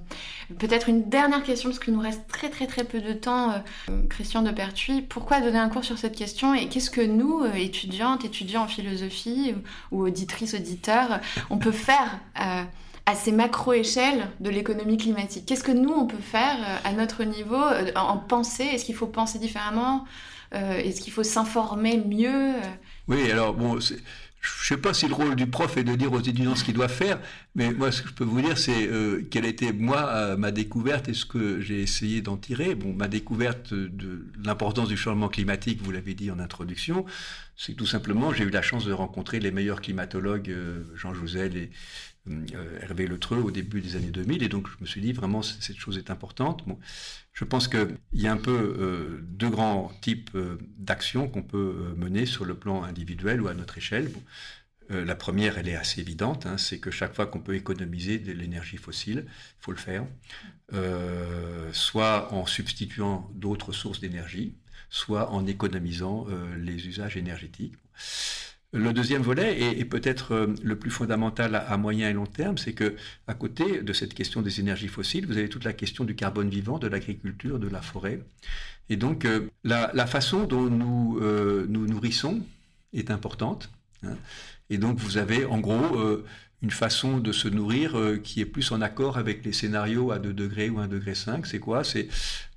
peut-être 0.59 0.87
une 0.87 1.09
dernière 1.09 1.41
question 1.41 1.69
parce 1.69 1.79
qu'il 1.79 1.93
nous 1.95 1.99
reste 1.99 2.27
très 2.27 2.49
très 2.49 2.67
très 2.67 2.83
peu 2.83 3.01
de 3.01 3.13
temps. 3.13 3.63
Christian 4.09 4.43
de 4.43 4.51
Pertuis, 4.51 5.01
pourquoi 5.01 5.41
donner 5.41 5.57
un 5.57 5.69
cours 5.69 5.83
sur 5.83 5.97
cette 5.97 6.15
question 6.15 6.53
et 6.53 6.67
qu'est-ce 6.69 6.91
que 6.91 7.01
nous, 7.01 7.43
étudiantes, 7.55 8.23
étudiants 8.23 8.63
en 8.63 8.67
philosophie 8.67 9.55
ou 9.91 10.03
auditrices, 10.05 10.53
auditeurs, 10.53 11.19
on 11.49 11.57
peut 11.57 11.71
faire 11.71 12.19
à 12.35 13.15
ces 13.15 13.31
macro-échelles 13.31 14.27
de 14.41 14.49
l'économie 14.51 14.97
climatique? 14.97 15.45
Qu'est-ce 15.47 15.63
que 15.63 15.71
nous, 15.71 15.91
on 15.91 16.05
peut 16.05 16.17
faire 16.17 16.57
à 16.83 16.93
notre 16.93 17.23
niveau 17.23 17.63
en 17.95 18.17
penser 18.17 18.63
Est-ce 18.63 18.85
qu'il 18.85 18.95
faut 18.95 19.07
penser 19.07 19.39
différemment? 19.39 20.05
Est-ce 20.51 21.01
qu'il 21.01 21.13
faut 21.13 21.23
s'informer 21.23 21.97
mieux? 21.97 22.53
Oui, 23.07 23.31
alors 23.31 23.53
bon, 23.53 23.79
je 23.79 23.93
ne 23.93 23.99
sais 24.65 24.77
pas 24.77 24.93
si 24.93 25.07
le 25.07 25.13
rôle 25.13 25.35
du 25.35 25.45
prof 25.45 25.77
est 25.77 25.83
de 25.83 25.95
dire 25.95 26.11
aux 26.11 26.19
étudiants 26.19 26.55
ce 26.55 26.63
qu'ils 26.63 26.73
doivent 26.73 26.91
faire, 26.91 27.19
mais 27.53 27.71
moi 27.71 27.91
ce 27.91 28.01
que 28.01 28.09
je 28.09 28.13
peux 28.13 28.23
vous 28.23 28.41
dire 28.41 28.57
c'est 28.57 28.87
euh, 28.87 29.21
quelle 29.29 29.45
été 29.45 29.71
moi 29.71 30.07
euh, 30.07 30.35
ma 30.35 30.51
découverte 30.51 31.07
et 31.09 31.13
ce 31.13 31.25
que 31.25 31.61
j'ai 31.61 31.81
essayé 31.81 32.21
d'en 32.21 32.37
tirer. 32.37 32.73
Bon, 32.73 32.91
ma 32.91 33.07
découverte 33.07 33.71
de 33.73 34.25
l'importance 34.43 34.87
du 34.87 34.97
changement 34.97 35.29
climatique, 35.29 35.79
vous 35.83 35.91
l'avez 35.91 36.15
dit 36.15 36.31
en 36.31 36.39
introduction, 36.39 37.05
c'est 37.55 37.75
tout 37.75 37.85
simplement 37.85 38.33
j'ai 38.33 38.43
eu 38.43 38.49
la 38.49 38.63
chance 38.63 38.85
de 38.85 38.93
rencontrer 38.93 39.39
les 39.39 39.51
meilleurs 39.51 39.81
climatologues, 39.81 40.49
euh, 40.49 40.83
Jean 40.95 41.13
Jouzel 41.13 41.55
et 41.55 41.69
Hervé 42.81 43.07
Letreux 43.07 43.39
au 43.39 43.51
début 43.51 43.81
des 43.81 43.95
années 43.95 44.11
2000. 44.11 44.43
Et 44.43 44.49
donc, 44.49 44.67
je 44.67 44.75
me 44.79 44.85
suis 44.85 45.01
dit, 45.01 45.11
vraiment, 45.11 45.41
cette 45.41 45.77
chose 45.77 45.97
est 45.97 46.11
importante. 46.11 46.63
Je 47.33 47.45
pense 47.45 47.67
qu'il 47.67 47.97
y 48.13 48.27
a 48.27 48.31
un 48.31 48.37
peu 48.37 48.51
euh, 48.51 49.19
deux 49.23 49.49
grands 49.49 49.91
types 50.01 50.29
euh, 50.35 50.57
d'actions 50.77 51.27
qu'on 51.27 51.41
peut 51.41 51.95
mener 51.97 52.25
sur 52.25 52.45
le 52.45 52.55
plan 52.55 52.83
individuel 52.83 53.41
ou 53.41 53.47
à 53.47 53.53
notre 53.53 53.77
échelle. 53.77 54.11
La 54.89 55.15
première, 55.15 55.57
elle 55.57 55.69
est 55.69 55.75
assez 55.77 56.01
évidente, 56.01 56.45
hein, 56.45 56.57
c'est 56.57 56.79
que 56.79 56.91
chaque 56.91 57.15
fois 57.15 57.25
qu'on 57.25 57.39
peut 57.39 57.55
économiser 57.55 58.19
de 58.19 58.33
l'énergie 58.33 58.75
fossile, 58.75 59.23
il 59.25 59.61
faut 59.61 59.71
le 59.71 59.77
faire, 59.77 60.05
soit 61.71 62.33
en 62.33 62.45
substituant 62.45 63.31
d'autres 63.33 63.71
sources 63.71 64.01
d'énergie, 64.01 64.57
soit 64.89 65.31
en 65.31 65.47
économisant 65.47 66.27
les 66.57 66.89
usages 66.89 67.15
énergétiques. 67.15 67.75
Le 68.73 68.93
deuxième 68.93 69.21
volet, 69.21 69.79
est 69.79 69.85
peut-être 69.85 70.33
euh, 70.33 70.47
le 70.63 70.77
plus 70.77 70.91
fondamental 70.91 71.55
à 71.55 71.75
moyen 71.75 72.09
et 72.09 72.13
long 72.13 72.25
terme, 72.25 72.57
c'est 72.57 72.71
que 72.71 72.95
à 73.27 73.33
côté 73.33 73.81
de 73.81 73.91
cette 73.91 74.13
question 74.13 74.41
des 74.41 74.61
énergies 74.61 74.87
fossiles, 74.87 75.25
vous 75.25 75.37
avez 75.37 75.49
toute 75.49 75.65
la 75.65 75.73
question 75.73 76.05
du 76.05 76.15
carbone 76.15 76.49
vivant, 76.49 76.79
de 76.79 76.87
l'agriculture, 76.87 77.59
de 77.59 77.67
la 77.67 77.81
forêt. 77.81 78.21
Et 78.87 78.95
donc, 78.95 79.25
euh, 79.25 79.49
la, 79.65 80.07
façon 80.07 80.45
dont 80.45 80.69
nous 80.69 81.19
euh, 81.21 81.65
nous 81.67 81.85
nourrissons 81.85 82.41
est 82.93 83.11
importante. 83.11 83.69
Hein. 84.03 84.15
Et 84.69 84.77
donc, 84.77 84.97
vous 84.99 85.17
avez 85.17 85.43
en 85.43 85.59
gros 85.59 86.23
une 86.61 86.71
façon 86.71 87.17
de 87.17 87.33
se 87.33 87.49
nourrir 87.49 87.97
qui 88.23 88.39
est 88.39 88.45
plus 88.45 88.71
en 88.71 88.79
accord 88.79 89.17
avec 89.17 89.43
les 89.43 89.51
scénarios 89.51 90.11
à 90.11 90.19
2 90.19 90.31
degrés 90.31 90.69
ou 90.69 90.79
1 90.79 90.87
degré 90.87 91.13
5. 91.13 91.45
C'est 91.45 91.59
quoi? 91.59 91.83
C'est 91.83 92.07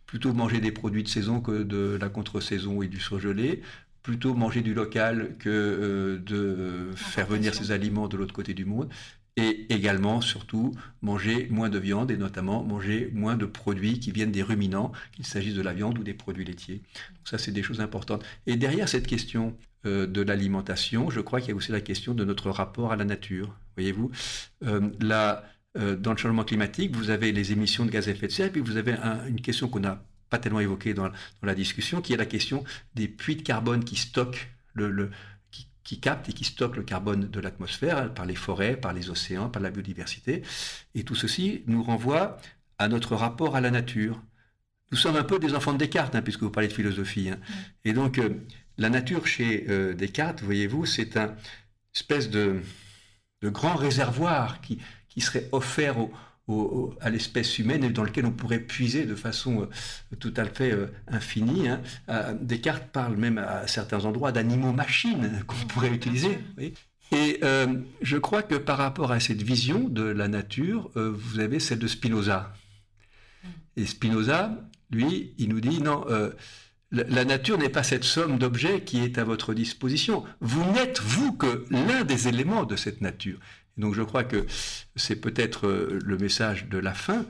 plutôt 0.07 0.33
manger 0.33 0.61
des 0.61 0.70
produits 0.70 1.03
de 1.03 1.09
saison 1.09 1.40
que 1.40 1.64
de 1.64 1.98
la 2.00 2.09
contre-saison 2.09 2.83
et 2.83 2.87
du 2.87 3.00
surgelé, 3.00 3.62
plutôt 4.04 4.34
manger 4.34 4.60
du 4.60 4.74
local 4.74 5.34
que 5.40 5.48
euh, 5.48 6.18
de 6.18 6.94
faire 6.94 7.26
venir 7.26 7.54
ces 7.54 7.72
aliments 7.72 8.06
de 8.06 8.16
l'autre 8.16 8.34
côté 8.34 8.54
du 8.54 8.64
monde. 8.64 8.88
Et 9.36 9.66
également, 9.74 10.20
surtout, 10.20 10.72
manger 11.02 11.48
moins 11.50 11.68
de 11.68 11.78
viande 11.78 12.12
et 12.12 12.16
notamment 12.16 12.62
manger 12.62 13.10
moins 13.12 13.34
de 13.36 13.46
produits 13.46 13.98
qui 13.98 14.12
viennent 14.12 14.30
des 14.30 14.44
ruminants, 14.44 14.92
qu'il 15.10 15.26
s'agisse 15.26 15.54
de 15.54 15.62
la 15.62 15.72
viande 15.72 15.98
ou 15.98 16.04
des 16.04 16.14
produits 16.14 16.44
laitiers. 16.44 16.82
ça, 17.24 17.36
c'est 17.36 17.50
des 17.50 17.64
choses 17.64 17.80
importantes. 17.80 18.24
Et 18.46 18.56
derrière 18.56 18.88
cette 18.88 19.08
question 19.08 19.56
euh, 19.86 20.06
de 20.06 20.20
l'alimentation, 20.20 21.10
je 21.10 21.20
crois 21.20 21.40
qu'il 21.40 21.48
y 21.48 21.52
a 21.52 21.56
aussi 21.56 21.72
la 21.72 21.80
question 21.80 22.14
de 22.14 22.24
notre 22.24 22.50
rapport 22.50 22.92
à 22.92 22.96
la 22.96 23.04
nature. 23.04 23.56
Voyez-vous, 23.76 24.12
euh, 24.64 24.80
dans 25.96 26.12
le 26.12 26.16
changement 26.16 26.44
climatique, 26.44 26.94
vous 26.94 27.10
avez 27.10 27.32
les 27.32 27.50
émissions 27.50 27.84
de 27.84 27.90
gaz 27.90 28.06
à 28.06 28.12
effet 28.12 28.28
de 28.28 28.32
serre, 28.32 28.46
et 28.46 28.50
puis 28.50 28.60
vous 28.60 28.76
avez 28.76 28.94
une 29.28 29.40
question 29.40 29.66
qu'on 29.66 29.82
a 29.82 30.00
pas 30.30 30.38
tellement 30.38 30.60
évoqué 30.60 30.94
dans, 30.94 31.10
la 31.42 31.54
discussion, 31.54 32.00
qui 32.00 32.12
est 32.12 32.16
la 32.16 32.26
question 32.26 32.64
des 32.94 33.08
puits 33.08 33.37
de 33.37 33.42
carbone 33.42 33.84
qui 33.84 33.96
stockent 33.96 34.48
le, 34.74 35.10
qui, 35.84 36.00
captent 36.00 36.28
et 36.28 36.32
qui 36.32 36.44
stockent 36.44 36.76
le 36.76 36.82
carbone 36.82 37.28
de 37.28 37.40
l'atmosphère 37.40 38.12
par 38.12 38.26
les 38.26 38.34
forêts, 38.34 38.76
par 38.76 38.92
les 38.92 39.10
océans, 39.10 39.48
par 39.48 39.62
la 39.62 39.70
biodiversité. 39.70 40.42
Et 40.94 41.04
tout 41.04 41.14
ceci 41.14 41.62
nous 41.66 41.82
renvoie 41.82 42.38
à 42.78 42.88
notre 42.88 43.14
rapport 43.14 43.54
à 43.54 43.60
la 43.60 43.70
nature. 43.70 44.20
Nous 44.90 44.98
sommes 44.98 45.16
un 45.16 45.24
peu 45.24 45.38
des 45.38 45.54
enfants 45.54 45.72
de 45.72 45.78
Descartes, 45.78 46.14
hein, 46.14 46.22
puisque 46.22 46.42
vous 46.42 46.50
parlez 46.50 46.68
de 46.68 46.72
philosophie. 46.72 47.30
Hein. 47.30 47.38
Et 47.84 47.92
donc, 47.92 48.18
euh, 48.18 48.30
la 48.78 48.90
nature 48.90 49.26
chez 49.26 49.66
euh, 49.68 49.94
Descartes, 49.94 50.42
voyez-vous, 50.42 50.87
c'est 50.87 51.16
un 51.16 51.37
espèce 51.94 52.30
de, 52.30 52.60
de 53.42 53.48
grand 53.48 53.76
réservoir 53.76 54.60
qui, 54.60 54.78
qui 55.08 55.20
serait 55.20 55.48
offert 55.52 55.98
aux, 55.98 56.12
à 57.00 57.11
l'espèce 57.11 57.59
humaine 57.59 57.85
et 57.85 57.90
dans 57.90 58.04
lequel 58.04 58.26
on 58.26 58.30
pourrait 58.30 58.59
puiser 58.59 59.07
de 59.07 59.14
façon 59.14 59.62
euh, 59.62 60.16
tout 60.20 60.35
à 60.37 60.44
fait 60.44 60.72
euh, 60.72 60.88
infinie. 61.09 61.68
Hein. 61.68 61.80
Descartes 62.40 62.88
parle 62.92 63.16
même 63.16 63.38
à 63.38 63.66
certains 63.66 64.04
endroits 64.04 64.30
d'animaux-machines 64.30 65.42
qu'on 65.46 65.66
pourrait 65.66 65.92
utiliser. 65.92 66.38
Et 67.12 67.38
euh, 67.42 67.66
je 68.02 68.16
crois 68.16 68.42
que 68.42 68.54
par 68.54 68.78
rapport 68.78 69.12
à 69.12 69.20
cette 69.20 69.42
vision 69.42 69.88
de 69.88 70.02
la 70.02 70.28
nature, 70.28 70.90
euh, 70.96 71.12
vous 71.14 71.38
avez 71.38 71.61
celle 71.61 71.78
de 71.78 71.87
Spinoza. 71.87 72.52
Et 73.76 73.87
Spinoza, 73.87 74.59
lui, 74.90 75.35
il 75.38 75.48
nous 75.50 75.61
dit 75.61 75.80
non, 75.80 76.04
euh, 76.09 76.30
la 76.90 77.24
nature 77.24 77.59
n'est 77.59 77.68
pas 77.68 77.83
cette 77.83 78.04
somme 78.04 78.38
d'objets 78.38 78.83
qui 78.83 79.00
est 79.00 79.18
à 79.18 79.24
votre 79.24 79.52
disposition. 79.52 80.24
Vous 80.40 80.64
n'êtes, 80.72 81.00
vous, 81.00 81.33
que 81.33 81.66
l'un 81.70 82.04
des 82.04 82.28
éléments 82.28 82.64
de 82.64 82.76
cette 82.76 83.00
nature. 83.00 83.38
Donc 83.76 83.94
je 83.94 84.02
crois 84.02 84.24
que 84.24 84.46
c'est 84.96 85.16
peut-être 85.16 85.68
le 85.68 86.16
message 86.16 86.68
de 86.68 86.78
la 86.78 86.94
fin. 86.94 87.26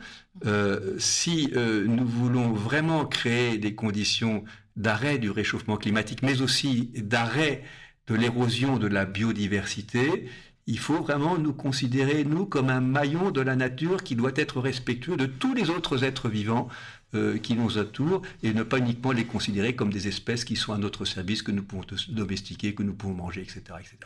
si 0.99 1.51
nous 1.55 2.07
voulons 2.07 2.53
vraiment 2.53 3.07
créer 3.07 3.59
des 3.59 3.75
conditions 3.75 4.45
d'arrêt 4.77 5.19
du 5.19 5.31
réchauffement 5.31 5.77
climatique, 5.77 6.23
mais 6.23 6.43
aussi 6.43 6.91
d'arrêt 6.97 7.63
de 8.07 8.15
l'érosion 8.15 8.77
de 8.79 8.87
la 8.87 9.07
biodiversité, 9.07 10.29
il 10.67 10.79
faut 10.79 11.03
vraiment 11.03 11.37
nous 11.37 11.53
considérer, 11.53 12.25
nous, 12.25 12.47
comme 12.47 12.71
un 12.71 12.81
maillon 12.81 13.31
de 13.31 13.41
la 13.41 13.55
nature 13.55 14.03
qui 14.03 14.17
doit 14.17 14.33
être 14.35 14.61
respectueux 14.61 15.17
de 15.17 15.27
tous 15.27 15.55
les 15.55 15.69
autres 15.71 16.05
êtres 16.05 16.29
vivants 16.29 16.69
euh, 17.15 17.39
qui 17.39 17.55
nous 17.55 17.79
entourent 17.79 18.23
et 18.43 18.53
ne 18.53 18.65
pas 18.65 18.79
uniquement 18.79 19.13
les 19.13 19.25
considérer 19.25 19.77
comme 19.77 19.93
des 19.93 20.09
espèces 20.09 20.45
qui 20.45 20.57
sont 20.57 20.73
à 20.73 20.79
notre 20.79 21.05
service, 21.05 21.43
que 21.43 21.53
nous 21.53 21.63
pouvons 21.63 21.85
domestiquer, 22.09 22.75
que 22.75 22.83
nous 22.83 22.95
pouvons 22.95 23.15
manger, 23.15 23.43
etc. 23.43 23.61
etc. 23.79 23.97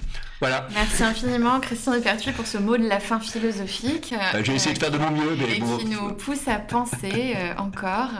Voilà. 0.40 0.68
Merci 0.74 1.04
infiniment, 1.04 1.58
Christian 1.60 1.94
de 1.94 2.00
Pertuis, 2.00 2.32
pour 2.32 2.46
ce 2.46 2.58
mot 2.58 2.76
de 2.76 2.86
la 2.86 3.00
fin 3.00 3.18
philosophique. 3.18 4.12
Euh, 4.34 4.44
J'ai 4.44 4.54
essayé 4.54 4.74
de 4.74 4.78
faire 4.78 4.90
de 4.90 4.98
mon 4.98 5.10
mieux, 5.10 5.34
mais 5.38 5.56
et 5.56 5.60
qui 5.60 5.86
nous 5.86 6.12
pousse 6.12 6.48
à 6.48 6.58
penser 6.58 7.34
euh, 7.36 7.54
encore. 7.56 8.10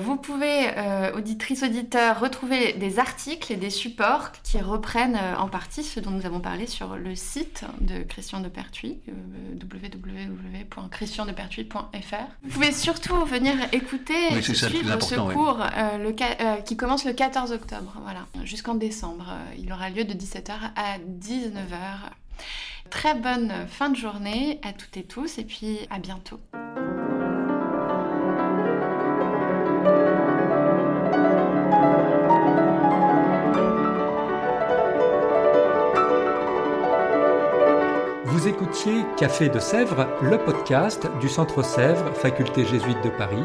vous 0.00 0.16
pouvez, 0.16 0.70
auditrices, 1.14 1.62
auditeurs, 1.62 2.18
retrouver 2.18 2.72
des 2.72 2.98
articles 2.98 3.52
et 3.52 3.56
des 3.56 3.70
supports 3.70 4.32
qui 4.42 4.60
reprennent 4.60 5.20
en 5.38 5.46
partie 5.46 5.84
ce 5.84 6.00
dont 6.00 6.10
nous 6.10 6.26
avons 6.26 6.40
parlé 6.40 6.66
sur 6.66 6.96
le 6.96 7.14
site 7.14 7.62
de 7.80 8.02
Christian 8.02 8.40
de 8.40 8.48
Pertuis, 8.48 8.98
www.christiandepertuis.fr. 9.62 12.26
Vous 12.42 12.50
pouvez 12.50 12.72
surtout 12.72 13.24
venir 13.24 13.54
écouter 13.72 13.99
écouter 14.00 14.54
suivre 14.54 15.02
ce 15.02 15.14
cours 15.14 15.60
euh, 15.60 15.98
le, 15.98 16.14
euh, 16.20 16.56
qui 16.62 16.76
commence 16.76 17.04
le 17.04 17.12
14 17.12 17.52
octobre, 17.52 17.92
voilà, 18.02 18.26
jusqu'en 18.44 18.74
décembre. 18.74 19.26
Euh, 19.30 19.54
il 19.58 19.72
aura 19.72 19.90
lieu 19.90 20.04
de 20.04 20.14
17h 20.14 20.52
à 20.76 20.98
19h. 20.98 22.10
Très 22.90 23.14
bonne 23.14 23.52
fin 23.68 23.90
de 23.90 23.96
journée 23.96 24.58
à 24.62 24.72
toutes 24.72 24.96
et 24.96 25.04
tous 25.04 25.38
et 25.38 25.44
puis 25.44 25.80
à 25.90 25.98
bientôt. 25.98 26.40
Vous 38.24 38.48
écoutiez 38.48 39.04
Café 39.18 39.50
de 39.50 39.58
Sèvres, 39.58 40.08
le 40.22 40.38
podcast 40.38 41.06
du 41.20 41.28
Centre 41.28 41.62
Sèvres, 41.62 42.12
faculté 42.14 42.64
jésuite 42.64 43.02
de 43.04 43.10
Paris, 43.10 43.44